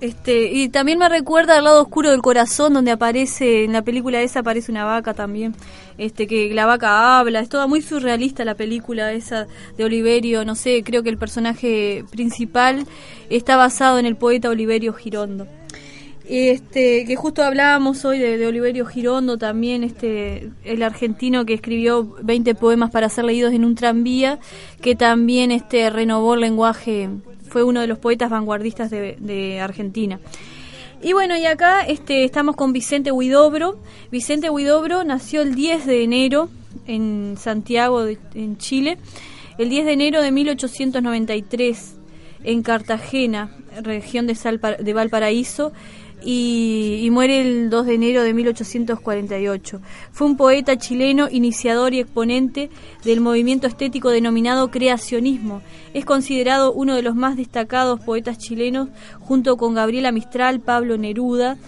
[0.00, 4.20] este y también me recuerda al lado oscuro del corazón donde aparece en la película
[4.20, 5.54] esa aparece una vaca también.
[5.98, 9.46] Este que la vaca habla, es toda muy surrealista la película esa
[9.78, 12.86] de Oliverio, no sé, creo que el personaje principal
[13.30, 15.46] está basado en el poeta Oliverio Girondo
[16.28, 22.54] este que justo hablábamos hoy de, Oliverio Girondo también este el argentino que escribió 20
[22.56, 24.40] poemas para ser leídos en un tranvía
[24.80, 27.10] que también este renovó el lenguaje
[27.48, 30.18] fue uno de los poetas vanguardistas de, de Argentina.
[31.00, 33.78] Y bueno y acá este estamos con Vicente Huidobro.
[34.10, 36.48] Vicente Huidobro nació el 10 de enero
[36.86, 38.98] en Santiago de, en Chile
[39.58, 41.94] el 10 de enero de 1893
[42.44, 43.50] en Cartagena
[43.82, 45.72] región de, Salpa, de Valparaíso
[46.28, 49.80] y, muere el 2 de enero de 1848.
[50.10, 52.68] Fue un poeta chileno, iniciador y exponente
[53.04, 55.62] del movimiento estético denominado creacionismo.
[55.94, 58.88] Es considerado uno de los más destacados poetas chilenos,
[59.20, 61.58] junto con Gabriela Mistral, Pablo Neruda,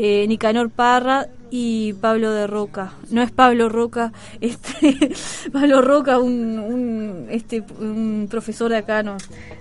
[0.00, 2.92] eh, Nicanor Parra y Pablo de Roca.
[3.10, 5.10] No es Pablo Roca, este,
[5.52, 9.16] Pablo Roca, un, un, este, un profesor de acá, no.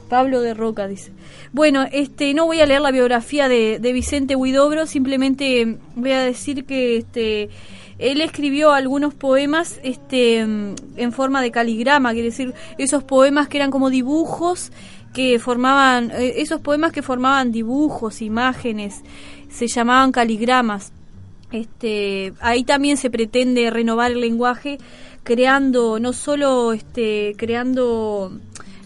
[0.08, 1.12] Pablo de Roca dice.
[1.54, 6.22] Bueno, este, no voy a leer la biografía de, de Vicente Huidobro, simplemente voy a
[6.22, 7.50] decir que este,
[7.98, 13.72] él escribió algunos poemas este, en forma de caligrama, quiere decir, esos poemas que eran
[13.72, 14.72] como dibujos
[15.14, 19.02] que formaban, esos poemas que formaban dibujos, imágenes,
[19.50, 20.92] se llamaban caligramas.
[21.52, 24.80] Este, ahí también se pretende renovar el lenguaje
[25.24, 28.32] creando no solo este creando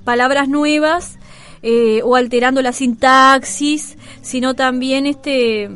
[0.03, 1.17] palabras nuevas
[1.63, 5.69] eh, o alterando la sintaxis, sino también este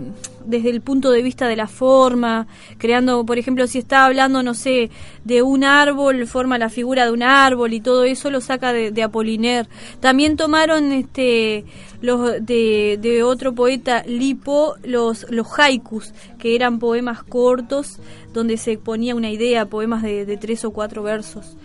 [0.46, 4.54] desde el punto de vista de la forma, creando, por ejemplo, si está hablando, no
[4.54, 4.90] sé,
[5.24, 8.92] de un árbol, forma la figura de un árbol y todo eso lo saca de,
[8.92, 9.68] de.
[10.00, 11.66] También tomaron este
[12.02, 18.00] los de, otro poeta Lipo los los haikus, que eran poemas cortos
[18.34, 21.56] donde se ponía una idea, poemas de, de tres o cuatro versos.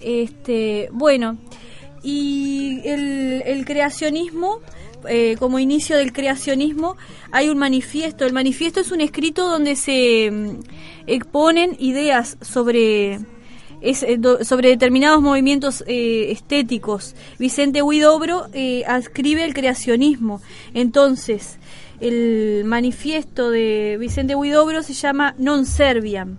[0.00, 1.38] Este, bueno,
[2.02, 4.60] y el creacionismo
[5.08, 6.96] eh, como inicio del creacionismo
[7.32, 8.24] hay un manifiesto.
[8.24, 10.60] El manifiesto es un escrito donde se mm,
[11.06, 13.20] exponen ideas sobre
[13.80, 17.14] es, eh, sobre determinados movimientos eh, estéticos.
[17.38, 20.40] Vicente Huidobro eh, escribe el creacionismo.
[20.74, 21.58] Entonces,
[22.00, 26.38] el manifiesto de Vicente Huidobro se llama Non Serviam.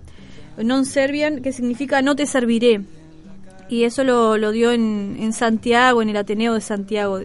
[0.62, 2.82] Non Serviam, que significa no te serviré.
[3.68, 7.20] Y eso lo, lo dio en, en Santiago, en el Ateneo de Santiago.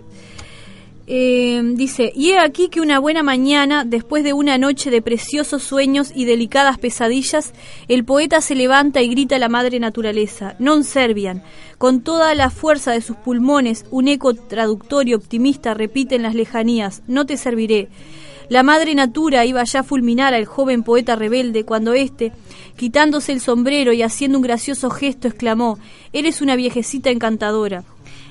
[1.06, 5.62] Eh, dice, y he aquí que una buena mañana, después de una noche de preciosos
[5.62, 7.54] sueños y delicadas pesadillas,
[7.90, 11.44] el poeta se levanta y grita a la madre naturaleza, non servian.
[11.78, 16.36] Con toda la fuerza de sus pulmones, un eco traductor y optimista repite en las
[16.36, 17.90] lejanías, no te serviré.
[18.48, 22.32] La madre natura iba ya a fulminar al joven poeta rebelde cuando éste,
[22.78, 25.80] quitándose el sombrero y haciendo un gracioso gesto, exclamó,
[26.14, 27.84] Eres una viejecita encantadora.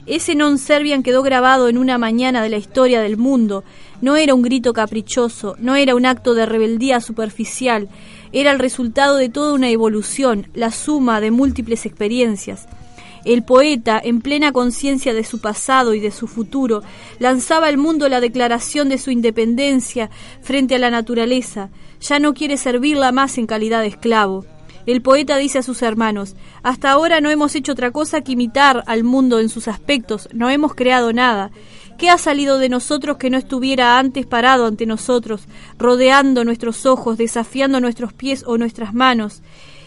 [0.07, 3.63] Ese non servian quedó grabado en una mañana de la historia del mundo.
[4.01, 7.89] No era un grito caprichoso, no era un acto de rebeldía superficial,
[8.33, 12.67] era el resultado de toda una evolución, la suma de múltiples experiencias.
[13.25, 16.83] El poeta, en plena conciencia de su pasado y de su futuro,
[17.21, 21.71] lanzaba al mundo la declaración de su independencia frente a la naturaleza.
[22.01, 24.45] Ya no quiere servirla más en calidad de esclavo.
[24.85, 28.83] El poeta dice a sus hermanos, hasta ahora no hemos hecho otra cosa que imitar
[28.87, 31.51] al mundo en sus aspectos, no hemos creado nada.
[31.99, 35.47] ¿Qué ha salido de nosotros que no estuviera antes parado ante nosotros,
[35.79, 39.43] rodeando nuestros ojos, desafiando nuestros pies o nuestras manos?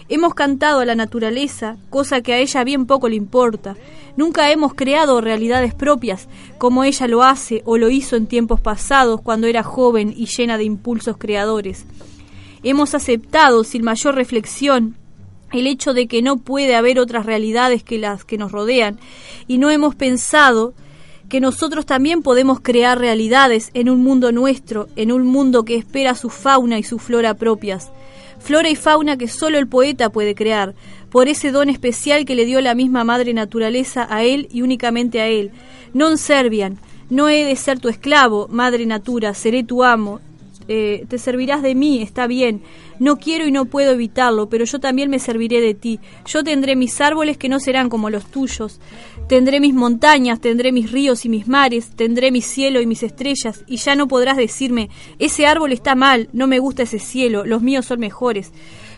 [0.08, 3.76] Hemos cantado a la naturaleza, cosa que a ella bien poco le importa.
[4.16, 9.20] Nunca hemos creado realidades propias, como ella lo hace o lo hizo en tiempos pasados
[9.22, 11.86] cuando era joven y llena de impulsos creadores.
[12.66, 14.96] Hemos aceptado sin mayor reflexión
[15.54, 18.98] el hecho de que no puede haber otras realidades que las que nos rodean
[19.48, 20.74] y no hemos pensado
[21.30, 26.16] que nosotros también podemos crear realidades en un mundo nuestro, en un mundo que espera
[26.16, 27.92] su fauna y su flora propias.
[28.40, 30.74] Flora y fauna que solo el poeta puede crear,
[31.12, 35.22] por ese don especial que le dio la misma madre naturaleza a él y únicamente
[35.22, 35.52] a él.
[35.94, 36.80] Non servian,
[37.12, 40.20] no he de ser tu esclavo, madre natura, seré tu amo,
[40.68, 42.62] eh, te servirás de mí, está bien.
[43.00, 46.00] No quiero y no puedo evitarlo, pero yo también me serviré de ti.
[46.26, 48.80] Yo tendré mis árboles que no serán como los tuyos.
[49.28, 53.64] Tendré mis montañas, tendré mis ríos y mis mares, tendré mi cielo y mis estrellas,
[53.68, 54.90] y ya no podrás decirme,
[55.20, 58.52] ese árbol está mal, no me gusta ese cielo, los míos son mejores.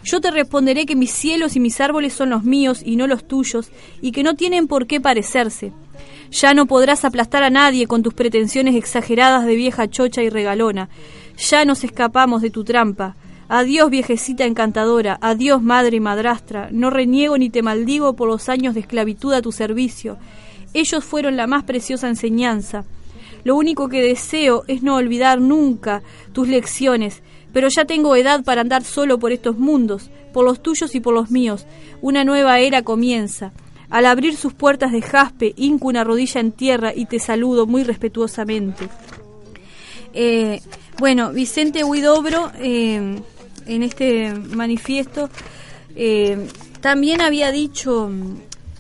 [0.04, 3.28] Yo te responderé que mis cielos y mis árboles son los míos y no los
[3.28, 5.74] tuyos, y que no tienen por qué parecerse.
[6.32, 10.90] Ya no podrás aplastar a nadie con tus pretensiones exageradas de vieja chocha y regalona.
[11.38, 13.16] Ya nos escapamos de tu trampa.
[13.48, 16.70] Adiós, viejecita encantadora, adiós, madre y madrastra.
[16.72, 20.18] No reniego ni te maldigo por los años de esclavitud a tu servicio.
[20.74, 22.86] Ellos fueron la más preciosa enseñanza.
[23.44, 26.02] Lo único que deseo es no olvidar nunca
[26.34, 27.22] tus lecciones,
[27.54, 31.14] pero ya tengo edad para andar solo por estos mundos, por los tuyos y por
[31.14, 31.66] los míos.
[32.02, 33.54] Una nueva era comienza.
[33.90, 37.84] Al abrir sus puertas de jaspe, hinco una rodilla en tierra y te saludo muy
[37.84, 38.90] respetuosamente.
[40.14, 40.62] Eh,
[41.00, 43.20] bueno, Vicente Huidobro, eh,
[43.68, 45.30] en este manifiesto,
[45.96, 46.48] eh,
[46.82, 48.10] también había dicho,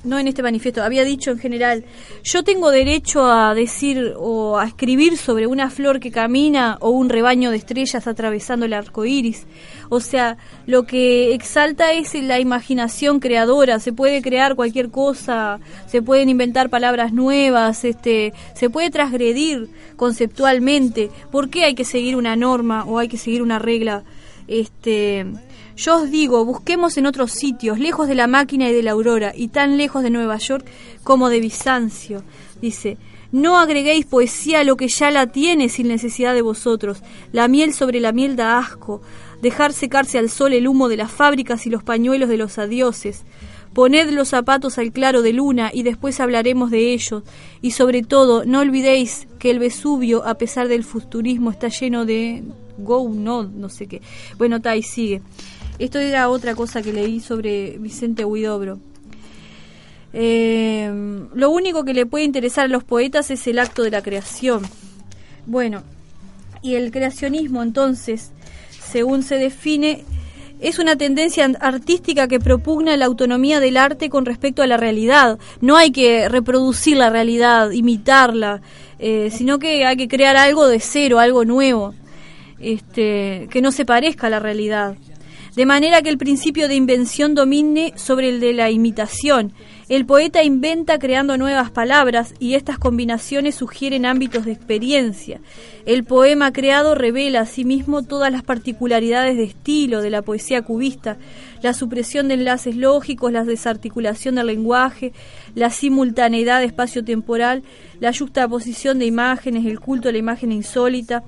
[0.08, 1.86] no en este manifiesto, había dicho en general,
[2.24, 7.10] yo tengo derecho a decir o a escribir sobre una flor que camina o un
[7.10, 9.46] rebaño de estrellas atravesando el arco iris.
[9.90, 16.02] O sea, lo que exalta es la imaginación creadora, se puede crear cualquier cosa, se
[16.02, 21.10] pueden inventar palabras nuevas, este, se puede transgredir conceptualmente.
[21.32, 24.04] ¿Por qué hay que seguir una norma o hay que seguir una regla?
[24.48, 25.26] Este,
[25.78, 29.32] yo os digo, busquemos en otros sitios, lejos de la máquina y de la aurora,
[29.36, 30.66] y tan lejos de Nueva York
[31.04, 32.24] como de Bizancio.
[32.60, 32.98] Dice,
[33.32, 37.04] no agreguéis poesía a lo que ya la tiene sin necesidad de vosotros.
[37.32, 39.02] La miel sobre la miel da asco.
[39.42, 43.24] Dejar secarse al sol el humo de las fábricas y los pañuelos de los adioses.
[43.74, 47.22] Poned los zapatos al claro de luna y después hablaremos de ellos.
[47.62, 52.44] Y sobre todo, no olvidéis que el Vesubio, a pesar del futurismo, está lleno de...
[52.80, 54.02] Go, no, no sé qué.
[54.38, 55.22] Bueno, Tai sigue.
[55.80, 58.80] Esto era otra cosa que leí sobre Vicente Huidobro.
[60.14, 60.90] Eh,
[61.34, 64.64] lo único que le puede interesar a los poetas es el acto de la creación.
[65.46, 65.84] Bueno,
[66.62, 68.32] y el creacionismo entonces,
[68.80, 70.04] según se define,
[70.60, 75.38] es una tendencia artística que propugna la autonomía del arte con respecto a la realidad.
[75.62, 78.62] No hay que reproducir la realidad, imitarla,
[78.98, 81.94] eh, sino que hay que crear algo de cero, algo nuevo,
[82.60, 84.96] este, que no se parezca a la realidad.
[85.58, 89.54] De manera que el principio de invención domine sobre el de la imitación.
[89.90, 95.42] El poeta inventa creando nuevas palabras y estas combinaciones sugieren ámbitos de experiencia.
[95.88, 101.18] El poema creado revela asimismo todas las particularidades de estilo de la poesía cubista,
[101.64, 105.12] la supresión de enlaces lógicos, la desarticulación del lenguaje,
[105.56, 107.64] la simultaneidad espacio-temporal,
[108.00, 111.24] la juxtaposición de imágenes, el culto a la imagen insólita,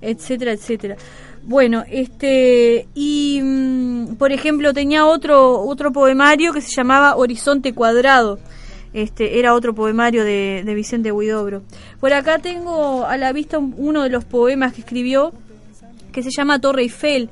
[0.00, 0.96] etcétera, etcétera.
[1.44, 8.38] Bueno, este y mm, por ejemplo tenía otro otro poemario que se llamaba Horizonte Cuadrado.
[8.92, 11.62] Este era otro poemario de, de Vicente Huidobro.
[12.00, 15.32] Por acá tengo a la vista un- uno de los poemas que escribió
[16.12, 17.28] que se llama Torre Eiffel.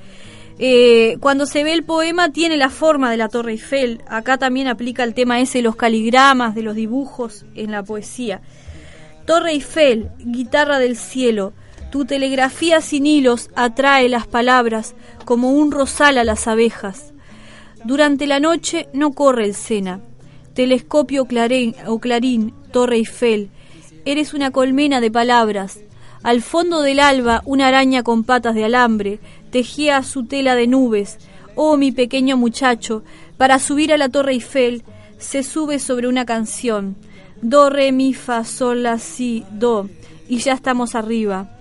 [0.58, 4.02] Eh, cuando se ve el poema tiene la forma de la Torre Eiffel.
[4.08, 8.40] Acá también aplica el tema ese de los caligramas, de los dibujos en la poesía.
[9.26, 11.52] Torre Eiffel, guitarra del cielo,
[11.90, 17.12] tu telegrafía sin hilos atrae las palabras como un rosal a las abejas.
[17.84, 20.00] Durante la noche no corre el Sena.
[20.54, 23.50] Telescopio o clarín, Torre Eiffel,
[24.04, 25.80] eres una colmena de palabras.
[26.22, 29.20] Al fondo del alba una araña con patas de alambre
[29.50, 31.18] tejía su tela de nubes.
[31.54, 33.04] Oh, mi pequeño muchacho,
[33.36, 34.82] para subir a la Torre Eiffel
[35.18, 36.96] se sube sobre una canción.
[37.42, 39.88] Do, re, mi, fa, sol, la, si, do.
[40.28, 41.55] Y ya estamos arriba.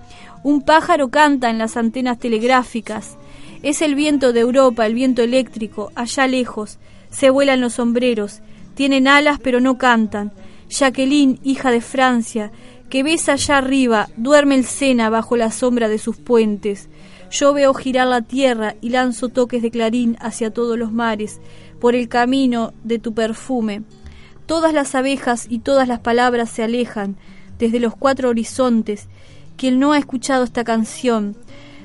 [0.45, 3.17] Un pájaro canta en las antenas telegráficas.
[3.63, 6.77] Es el viento de Europa, el viento eléctrico, allá lejos.
[7.09, 8.41] Se vuelan los sombreros.
[8.75, 10.33] Tienen alas pero no cantan.
[10.69, 12.51] Jacqueline, hija de Francia,
[12.91, 16.89] que ves allá arriba, duerme el Sena bajo la sombra de sus puentes.
[17.31, 21.41] Yo veo girar la tierra y lanzo toques de clarín hacia todos los mares,
[21.79, 23.81] por el camino de tu perfume.
[24.45, 27.17] Todas las abejas y todas las palabras se alejan
[27.57, 29.07] desde los cuatro horizontes.
[29.57, 31.35] Quien no ha escuchado esta canción,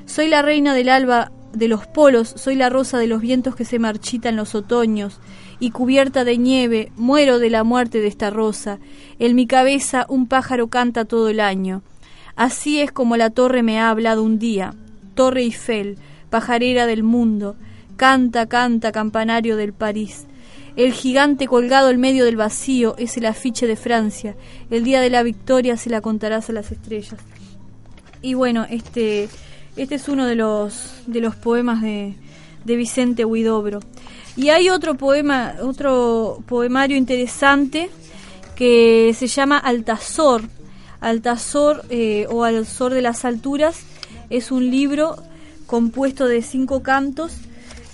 [0.05, 3.65] soy la reina del alba de los polos, soy la rosa de los vientos que
[3.65, 5.19] se marchitan los otoños,
[5.59, 8.79] y cubierta de nieve, muero de la muerte de esta rosa.
[9.19, 11.83] En mi cabeza un pájaro canta todo el año.
[12.35, 14.73] Así es como la torre me ha hablado un día.
[15.13, 15.97] Torre Eiffel,
[16.29, 17.55] pajarera del mundo,
[17.95, 20.25] canta, canta, campanario del París.
[20.75, 24.35] El gigante colgado en medio del vacío es el afiche de Francia.
[24.69, 27.19] El día de la victoria se la contarás a las estrellas.
[28.21, 29.29] Y bueno, este,
[29.75, 32.15] este es uno de los, de los poemas de,
[32.65, 33.79] de Vicente Huidobro.
[34.35, 37.89] Y hay otro poema, otro poemario interesante
[38.55, 40.43] que se llama Altazor.
[40.99, 43.81] Altazor eh, o Alzor de las Alturas
[44.29, 45.17] es un libro
[45.65, 47.33] compuesto de cinco cantos,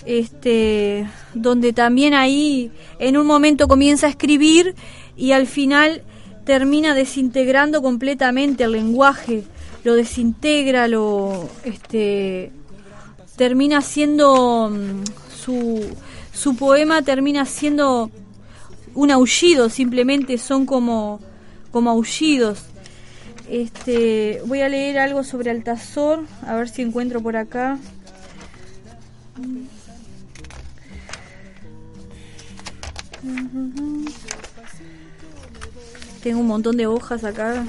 [0.06, 4.76] este, donde también ahí en un momento comienza a escribir
[5.16, 6.04] y al final
[6.46, 9.44] termina desintegrando completamente el lenguaje,
[9.84, 12.52] lo desintegra, lo este
[13.36, 15.86] termina siendo mm, su,
[16.34, 18.12] su poema termina siendo
[18.96, 21.20] un aullido, simplemente son como,
[21.72, 22.64] como aullidos.
[23.48, 27.78] Este, voy a leer algo sobre Altazor, a ver si encuentro por acá.
[36.24, 37.66] Tengo un montón de hojas acá,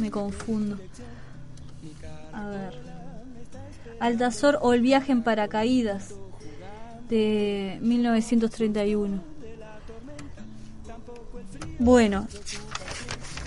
[0.00, 0.78] me confundo.
[4.00, 6.14] Altazor o el viaje en paracaídas
[7.08, 9.22] de 1931.
[11.78, 12.26] Bueno,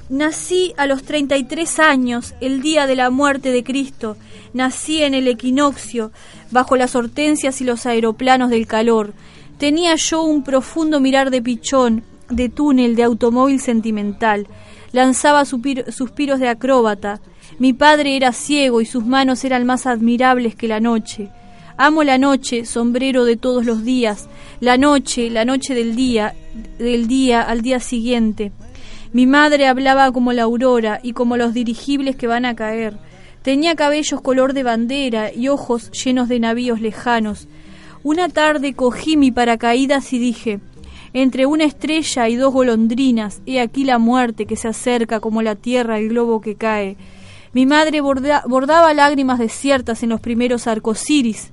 [0.09, 4.17] nací a los 33 años, el día de la muerte de Cristo.
[4.53, 6.11] Nací en el equinoccio,
[6.49, 9.13] bajo las hortensias y los aeroplanos del calor.
[9.57, 14.47] Tenía yo un profundo mirar de pichón, de túnel, de automóvil sentimental.
[14.93, 17.21] Lanzaba suspiros de acróbata.
[17.59, 21.29] Mi padre era ciego y sus manos eran más admirables que la noche.
[21.77, 24.27] Amo la noche, sombrero de todos los días,
[24.59, 26.35] la noche, la noche del día,
[26.77, 28.51] del día al día siguiente.
[29.13, 32.97] Mi madre hablaba como la aurora y como los dirigibles que van a caer.
[33.41, 37.47] Tenía cabellos color de bandera y ojos llenos de navíos lejanos.
[38.03, 40.59] Una tarde cogí mi paracaídas y dije,
[41.13, 45.55] entre una estrella y dos golondrinas, he aquí la muerte que se acerca como la
[45.55, 46.97] tierra al globo que cae.
[47.53, 51.51] Mi madre borda- bordaba lágrimas desiertas en los primeros arcosiris,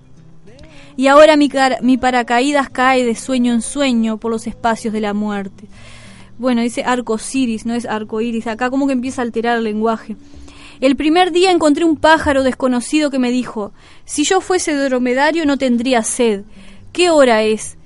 [0.97, 5.69] y ahora mi, paracaídas cae de sueño en sueño por los espacios de la muerte.
[6.39, 8.49] Bueno, dice arcosiris, no es arcoíris.
[8.49, 10.17] Acá como que empieza a alterar el lenguaje.
[10.81, 13.71] El primer día encontré un pájaro desconocido que me dijo,
[14.05, 16.43] si yo fuese dromedario no tendría sed.
[16.93, 17.78] ¿Qué hora es?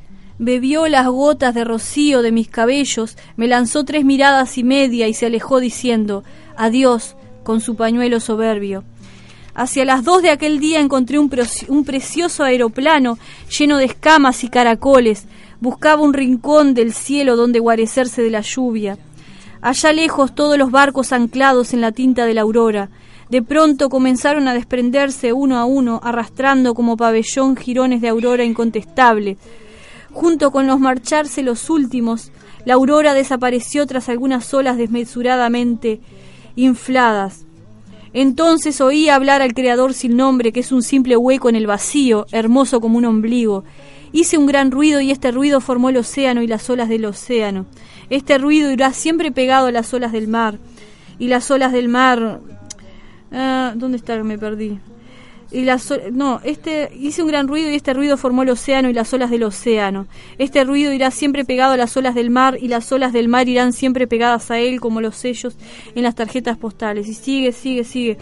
[0.44, 5.14] Bebió las gotas de rocío de mis cabellos, me lanzó tres miradas y media y
[5.14, 6.24] se alejó diciendo,
[6.56, 7.14] adiós,
[7.44, 8.82] con su pañuelo soberbio.
[9.54, 13.18] Hacia las dos de aquel día encontré un, preci- un precioso aeroplano
[13.56, 15.26] lleno de escamas y caracoles.
[15.60, 18.98] Buscaba un rincón del cielo donde guarecerse de la lluvia.
[19.60, 22.90] Allá lejos todos los barcos anclados en la tinta de la aurora.
[23.30, 29.36] De pronto comenzaron a desprenderse uno a uno, arrastrando como pabellón jirones de aurora incontestable.
[30.12, 32.32] Junto con los marcharse los últimos,
[32.64, 36.00] la aurora desapareció tras algunas olas desmesuradamente
[36.54, 37.44] infladas.
[38.12, 42.26] Entonces oí hablar al Creador sin nombre, que es un simple hueco en el vacío,
[42.30, 43.64] hermoso como un ombligo.
[44.12, 47.64] Hice un gran ruido y este ruido formó el océano y las olas del océano.
[48.10, 50.58] Este ruido irá siempre pegado a las olas del mar.
[51.18, 52.40] Y las olas del mar...
[53.32, 54.22] Ah, ¿Dónde está?
[54.22, 54.78] Me perdí.
[55.52, 58.94] Y las, no, este hice un gran ruido y este ruido formó el océano y
[58.94, 60.06] las olas del océano.
[60.38, 63.48] Este ruido irá siempre pegado a las olas del mar y las olas del mar
[63.48, 65.54] irán siempre pegadas a él como los sellos
[65.94, 67.06] en las tarjetas postales.
[67.06, 68.16] Y sigue, sigue, sigue.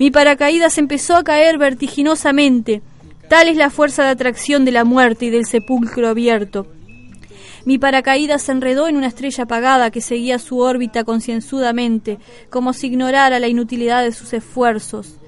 [0.00, 2.82] Mi paracaídas empezó a caer vertiginosamente.
[3.28, 6.66] Tal es la fuerza de atracción de la muerte y del sepulcro abierto.
[7.64, 12.18] Mi paracaídas se enredó en una estrella apagada que seguía su órbita concienzudamente,
[12.50, 15.18] como si ignorara la inutilidad de sus esfuerzos.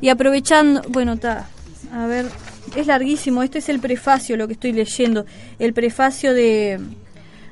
[0.00, 1.48] Y aprovechando, bueno, está,
[1.92, 2.26] a ver,
[2.74, 5.24] es larguísimo, este es el prefacio, lo que estoy leyendo,
[5.58, 6.80] el prefacio de,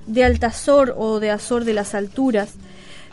[0.06, 2.54] de Altazor o de Azor de las Alturas.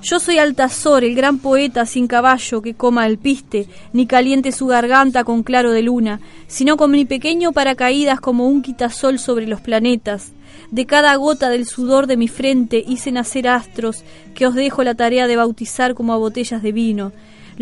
[0.03, 4.65] Yo soy Altazor, el gran poeta sin caballo que coma el piste, ni caliente su
[4.65, 9.61] garganta con claro de luna, sino con mi pequeño paracaídas como un quitasol sobre los
[9.61, 10.31] planetas.
[10.71, 14.03] De cada gota del sudor de mi frente hice nacer astros
[14.33, 17.11] que os dejo la tarea de bautizar como a botellas de vino.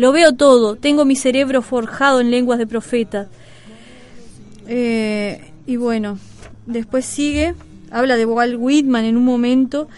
[0.00, 3.28] Lo veo todo, tengo mi cerebro forjado en lenguas de profetas.
[4.66, 6.18] Eh, y bueno,
[6.64, 7.54] después sigue,
[7.90, 9.88] habla de Walt Whitman en un momento.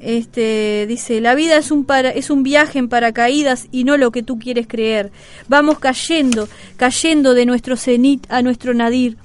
[0.00, 4.12] Este dice, la vida es un para, es un viaje en paracaídas y no lo
[4.12, 5.10] que tú quieres creer.
[5.48, 9.16] Vamos cayendo, cayendo de nuestro cenit a nuestro nadir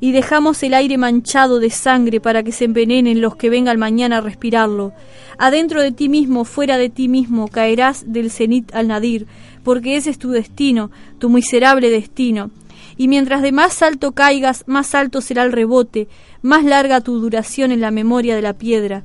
[0.00, 4.18] y dejamos el aire manchado de sangre para que se envenenen los que vengan mañana
[4.18, 4.92] a respirarlo.
[5.38, 9.26] Adentro de ti mismo, fuera de ti mismo, caerás del cenit al nadir,
[9.66, 12.52] porque ese es tu destino, tu miserable destino.
[12.96, 16.06] Y mientras de más alto caigas, más alto será el rebote,
[16.40, 19.02] más larga tu duración en la memoria de la piedra.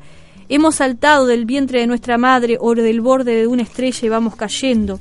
[0.49, 4.36] Hemos saltado del vientre de nuestra madre o del borde de una estrella y vamos
[4.36, 4.99] cayendo.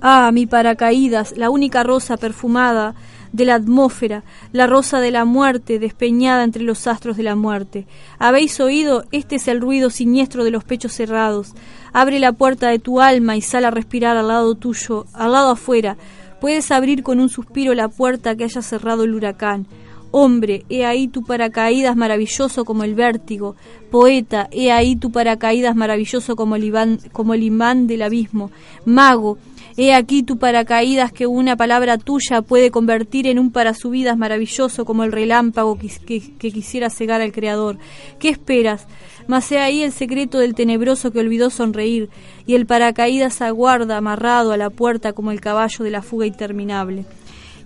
[0.00, 2.94] Ah, mi paracaídas, la única rosa perfumada
[3.36, 7.86] de la atmósfera, la rosa de la muerte despeñada entre los astros de la muerte.
[8.18, 9.04] ¿Habéis oído?
[9.12, 11.52] Este es el ruido siniestro de los pechos cerrados.
[11.92, 15.50] Abre la puerta de tu alma y sal a respirar al lado tuyo, al lado
[15.50, 15.98] afuera.
[16.40, 19.66] Puedes abrir con un suspiro la puerta que haya cerrado el huracán.
[20.12, 23.54] Hombre, he ahí tu paracaídas maravilloso como el vértigo.
[23.90, 28.50] Poeta, he ahí tu paracaídas maravilloso como el, imán, como el imán del abismo.
[28.86, 29.36] Mago,
[29.76, 35.04] he aquí tu paracaídas que una palabra tuya puede convertir en un parasubidas maravilloso como
[35.04, 37.78] el relámpago que quisiera cegar al Creador.
[38.18, 38.86] ¿Qué esperas?
[39.26, 42.08] Mas he ahí el secreto del tenebroso que olvidó sonreír,
[42.46, 47.04] y el paracaídas aguarda amarrado a la puerta como el caballo de la fuga interminable.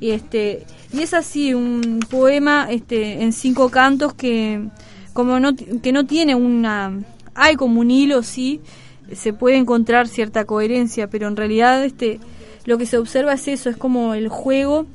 [0.00, 4.68] Y este y es así un poema este en cinco cantos que
[5.12, 6.98] como no que no tiene una
[7.34, 8.62] hay como un hilo sí
[9.14, 12.20] se puede encontrar cierta coherencia pero en realidad este
[12.64, 14.86] lo que se observa es eso es como el juego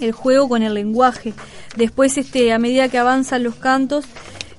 [0.00, 1.34] el juego con el lenguaje
[1.76, 4.06] después este a medida que avanzan los cantos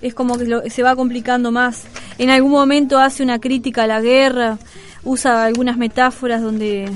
[0.02, 1.84] es como que lo, se va complicando más
[2.18, 4.58] en algún momento hace una crítica a la guerra
[5.04, 6.90] usa algunas metáforas donde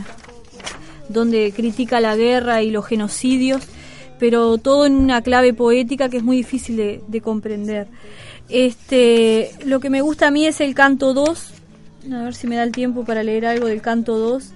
[1.09, 3.63] donde critica la guerra y los genocidios,
[4.19, 7.87] pero todo en una clave poética que es muy difícil de, de, comprender.
[8.49, 11.53] Este, lo que me gusta a mí es el canto 2,
[12.13, 14.51] a ver si me da el tiempo para leer algo del canto 2.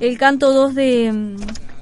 [0.00, 1.36] El canto 2 de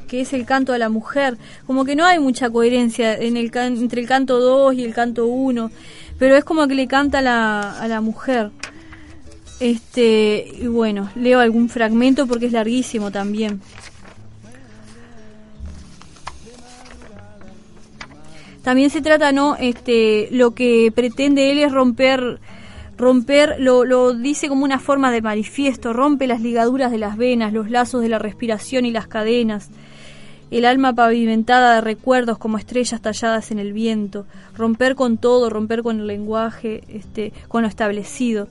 [0.09, 4.07] que es el canto a la mujer, como que no hay mucha coherencia entre el
[4.07, 5.71] canto 2 y el canto 1,
[6.19, 8.51] pero es como que le canta la, a la mujer.
[9.59, 13.63] Este, y bueno, leo algún fragmento porque es larguísimo también.
[18.63, 19.57] También se trata, ¿no?
[19.57, 22.39] Este, lo que pretende él es romper,
[23.03, 27.53] romper, lo, lo dice como una forma de manifiesto, rompe las ligaduras de las venas,
[27.53, 29.71] los lazos de la respiración y las cadenas,
[30.53, 34.25] el alma pavimentada de recuerdos como estrellas talladas en el viento,
[34.57, 38.47] romper con todo, romper con el lenguaje, este, con lo establecido.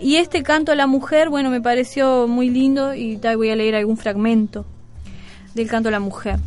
[0.00, 3.56] Y este canto a la mujer, bueno, me pareció muy lindo y tal, voy a
[3.56, 4.66] leer algún fragmento
[5.54, 6.38] del canto a la mujer.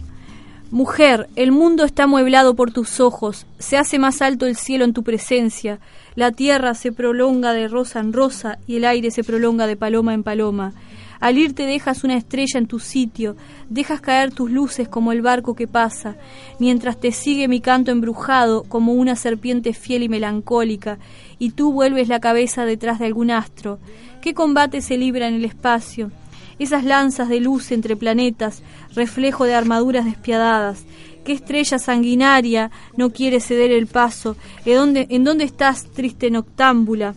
[0.72, 4.94] Mujer, el mundo está mueblado por tus ojos, se hace más alto el cielo en
[4.94, 5.80] tu presencia,
[6.16, 10.14] la tierra se prolonga de rosa en rosa y el aire se prolonga de paloma
[10.14, 10.74] en paloma.
[11.20, 13.38] Al irte dejas una estrella en tu sitio,
[13.70, 16.18] dejas caer tus luces como el barco que pasa,
[16.60, 20.98] mientras te sigue mi canto embrujado como una serpiente fiel y melancólica,
[21.40, 23.80] y tú vuelves la cabeza detrás de algún astro.
[24.22, 26.12] ¿Qué combate se libra en el espacio?
[26.60, 28.64] Esas lanzas de luz entre planetas,
[28.96, 30.84] reflejo de armaduras despiadadas.
[31.24, 34.36] ¿Qué estrella sanguinaria no quiere ceder el paso?
[34.66, 37.16] ¿En dónde, en dónde estás, triste noctámbula?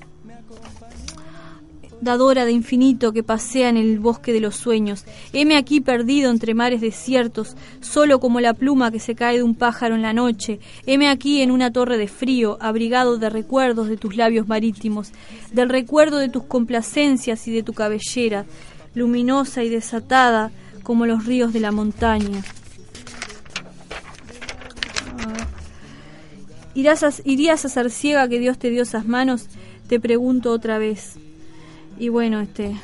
[2.00, 5.04] dadora de infinito que pasea en el bosque de los sueños.
[5.32, 9.54] Heme aquí perdido entre mares desiertos, solo como la pluma que se cae de un
[9.54, 10.60] pájaro en la noche.
[10.86, 15.12] Heme aquí en una torre de frío, abrigado de recuerdos de tus labios marítimos,
[15.52, 18.46] del recuerdo de tus complacencias y de tu cabellera,
[18.96, 20.50] luminosa y desatada
[20.82, 22.42] como los ríos de la montaña.
[26.74, 29.46] ¿Irás a, ¿Irías a ser ciega que Dios te dio esas manos?
[29.88, 31.18] Te pregunto otra vez.
[31.98, 32.74] Y bueno, este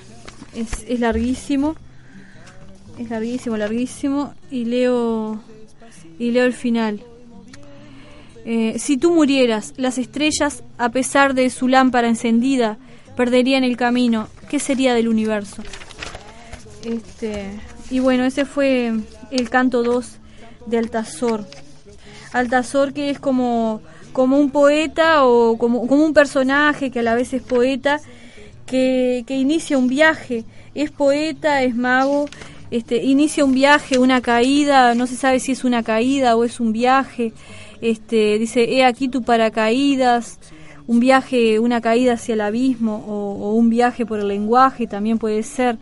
[0.54, 1.74] es, es larguísimo.
[2.98, 4.34] Es larguísimo, larguísimo.
[4.50, 5.42] Y leo
[6.18, 7.02] y leo el final.
[8.44, 12.78] Eh, si tú murieras, las estrellas, a pesar de su lámpara encendida,
[13.16, 14.28] perderían el camino.
[14.48, 15.62] ¿Qué sería del universo?
[16.84, 17.50] Este,
[17.90, 18.92] y bueno, ese fue
[19.30, 20.18] el canto 2
[20.66, 21.46] de Altazor.
[22.32, 27.14] Altazor que es como, como un poeta o como, como un personaje que a la
[27.14, 28.00] vez es poeta
[28.66, 32.26] que, que inicia un viaje, es poeta, es mago,
[32.70, 36.58] este, inicia un viaje, una caída, no se sabe si es una caída o es
[36.58, 37.32] un viaje,
[37.82, 40.38] este, dice, he aquí tu paracaídas,
[40.86, 45.18] un viaje, una caída hacia el abismo o, o, un viaje por el lenguaje también
[45.18, 45.78] puede ser.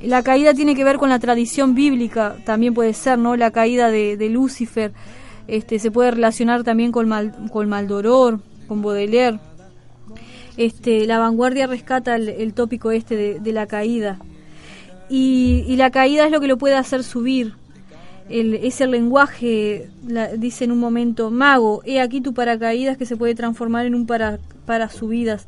[0.00, 3.36] La caída tiene que ver con la tradición bíblica, también puede ser, ¿no?
[3.36, 4.92] La caída de, Lucifer,
[5.48, 9.40] este, se puede relacionar también con, Mal, con Maldoror, con Baudelaire
[10.58, 14.18] este, la vanguardia rescata el, el tópico este de, de la caída.
[15.08, 17.54] Y, y, la caída es lo que lo puede hacer subir.
[18.28, 23.34] El lenguaje, la, dice en un momento, mago, he aquí tu paracaídas que se puede
[23.34, 25.46] transformar en un para, para subidas.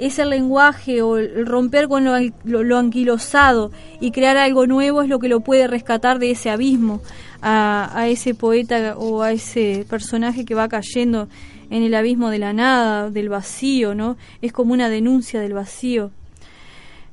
[0.00, 3.70] Es el lenguaje o el romper con lo, lo, lo, anquilosado
[4.00, 7.00] y crear algo nuevo es lo que lo puede rescatar de ese abismo
[7.42, 11.28] a, a ese poeta o a ese personaje que va cayendo
[11.70, 14.16] en el abismo de la nada, del vacío, ¿no?
[14.42, 16.10] Es como una denuncia del vacío.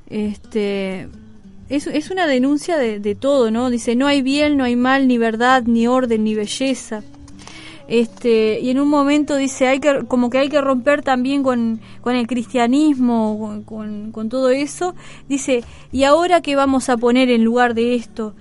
[0.10, 1.08] Este
[1.70, 3.70] es, es una denuncia de, de, todo, ¿no?
[3.70, 7.04] Dice, no hay bien, no hay mal, ni verdad, ni orden, ni belleza.
[7.88, 11.80] Este, y en un momento dice, hay que, como que hay que romper también con,
[12.02, 14.94] con el cristianismo, con, con, con todo eso.
[15.30, 18.34] Dice, ¿y ahora qué vamos a poner en lugar de esto?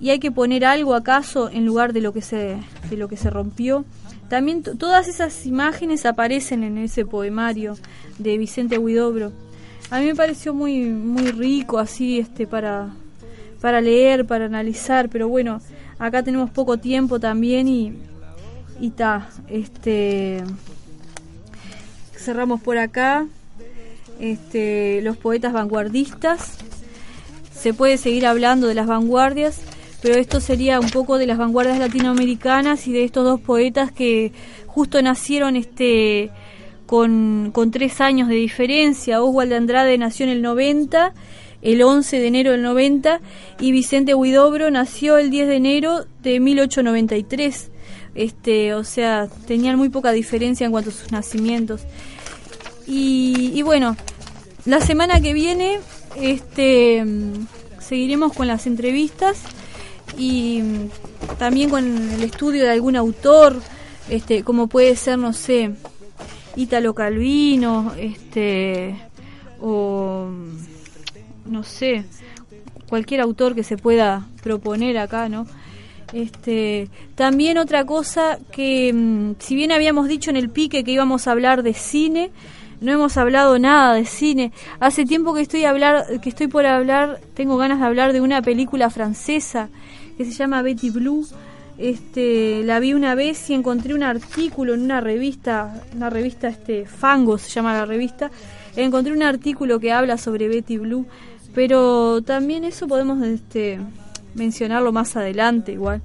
[0.00, 2.56] Y hay que poner algo acaso en lugar de lo que se,
[2.88, 3.84] de lo que se rompió.
[4.28, 7.76] También todas esas imágenes aparecen en ese poemario
[8.18, 9.32] de Vicente Huidobro.
[9.90, 12.90] A mí me pareció muy muy rico así este para
[13.60, 15.60] para leer, para analizar, pero bueno,
[15.98, 17.92] acá tenemos poco tiempo también y
[18.80, 20.42] y ta, este
[22.16, 23.26] cerramos por acá.
[24.18, 26.58] Este, los poetas vanguardistas.
[27.54, 29.60] Se puede seguir hablando de las vanguardias
[30.02, 34.32] pero esto sería un poco de las vanguardias latinoamericanas y de estos dos poetas que
[34.66, 36.30] justo nacieron este
[36.86, 39.22] con, con tres años de diferencia.
[39.22, 41.12] Oswald de Andrade nació en el 90,
[41.62, 43.20] el 11 de enero del 90,
[43.60, 47.69] y Vicente Huidobro nació el 10 de enero de 1893.
[48.14, 51.82] Este, o sea, tenían muy poca diferencia en cuanto a sus nacimientos.
[52.86, 53.96] Y, y bueno,
[54.64, 55.78] la semana que viene
[56.16, 57.04] este,
[57.78, 59.42] seguiremos con las entrevistas
[60.18, 60.62] y
[61.38, 63.60] también con el estudio de algún autor,
[64.08, 65.72] este, como puede ser, no sé,
[66.56, 68.96] Ítalo Calvino, este,
[69.60, 70.28] o
[71.46, 72.04] no sé,
[72.88, 75.46] cualquier autor que se pueda proponer acá, ¿no?
[76.12, 81.26] Este, también otra cosa que, mm, si bien habíamos dicho en el pique que íbamos
[81.26, 82.30] a hablar de cine,
[82.80, 84.52] no hemos hablado nada de cine.
[84.80, 88.42] Hace tiempo que estoy hablar, que estoy por hablar, tengo ganas de hablar de una
[88.42, 89.68] película francesa
[90.16, 91.26] que se llama Betty Blue.
[91.78, 96.84] Este, la vi una vez y encontré un artículo en una revista, una revista este
[96.86, 98.30] Fango se llama la revista.
[98.76, 101.06] Encontré un artículo que habla sobre Betty Blue,
[101.54, 103.78] pero también eso podemos este
[104.34, 106.02] mencionarlo más adelante igual.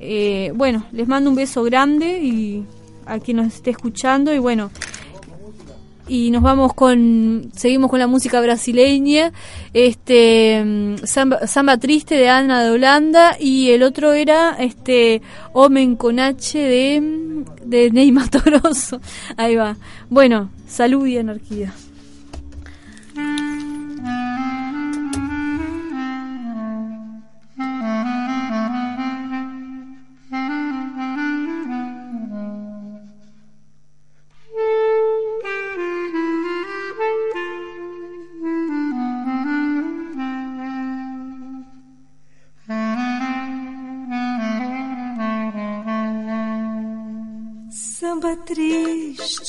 [0.00, 2.64] Eh, bueno, les mando un beso grande y
[3.06, 4.70] a quien nos esté escuchando y bueno,
[6.08, 9.32] y nos vamos con seguimos con la música brasileña
[9.72, 16.18] este samba, samba, triste de Ana de Holanda y el otro era este Omen con
[16.18, 19.00] H de de Neymar Toroso.
[19.36, 19.76] Ahí va.
[20.08, 21.72] Bueno salud y anarquía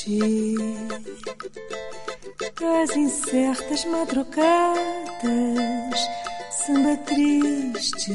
[0.03, 0.55] ti
[2.59, 4.79] das incertas madrugadas,
[6.49, 8.13] samba triste,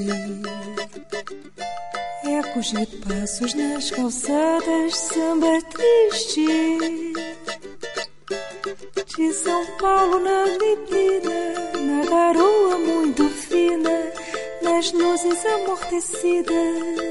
[2.25, 6.47] ecos de passos nas calçadas, samba triste
[9.17, 14.13] de São Paulo na neblina, na garoa muito fina,
[14.61, 17.06] nas luzes amortecidas.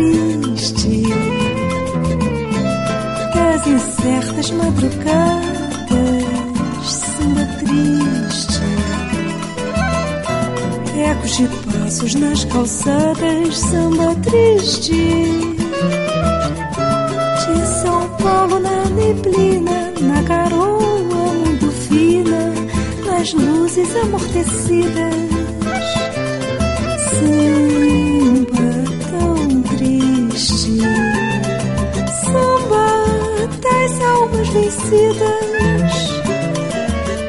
[0.00, 1.02] triste.
[3.32, 5.90] Que as incertas madrugadas
[6.84, 8.60] samba triste.
[10.96, 14.92] Ecos de passos nas calçadas samba triste.
[17.40, 22.54] De São Paulo na neblina na garoa muito fina
[23.04, 25.14] nas luzes amortecidas.
[27.18, 27.59] Sim.
[34.50, 36.10] vencidas.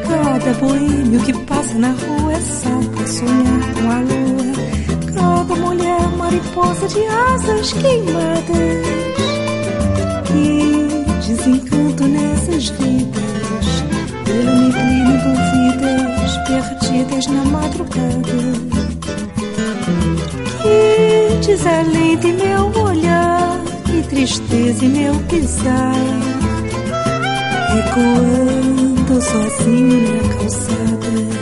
[0.08, 4.52] Cada boêmio que passa na rua é só pra sonhar com a lua.
[5.14, 8.88] Cada mulher mariposa de asas queimadas.
[10.28, 13.22] Que desencanto nessas vidas.
[14.26, 18.32] Pelo neblina envolvidas, perdidas na madrugada.
[20.62, 26.41] Que desalento em meu olhar, Que tristeza em meu pisar
[27.92, 31.41] recuerdos vacían la calzada.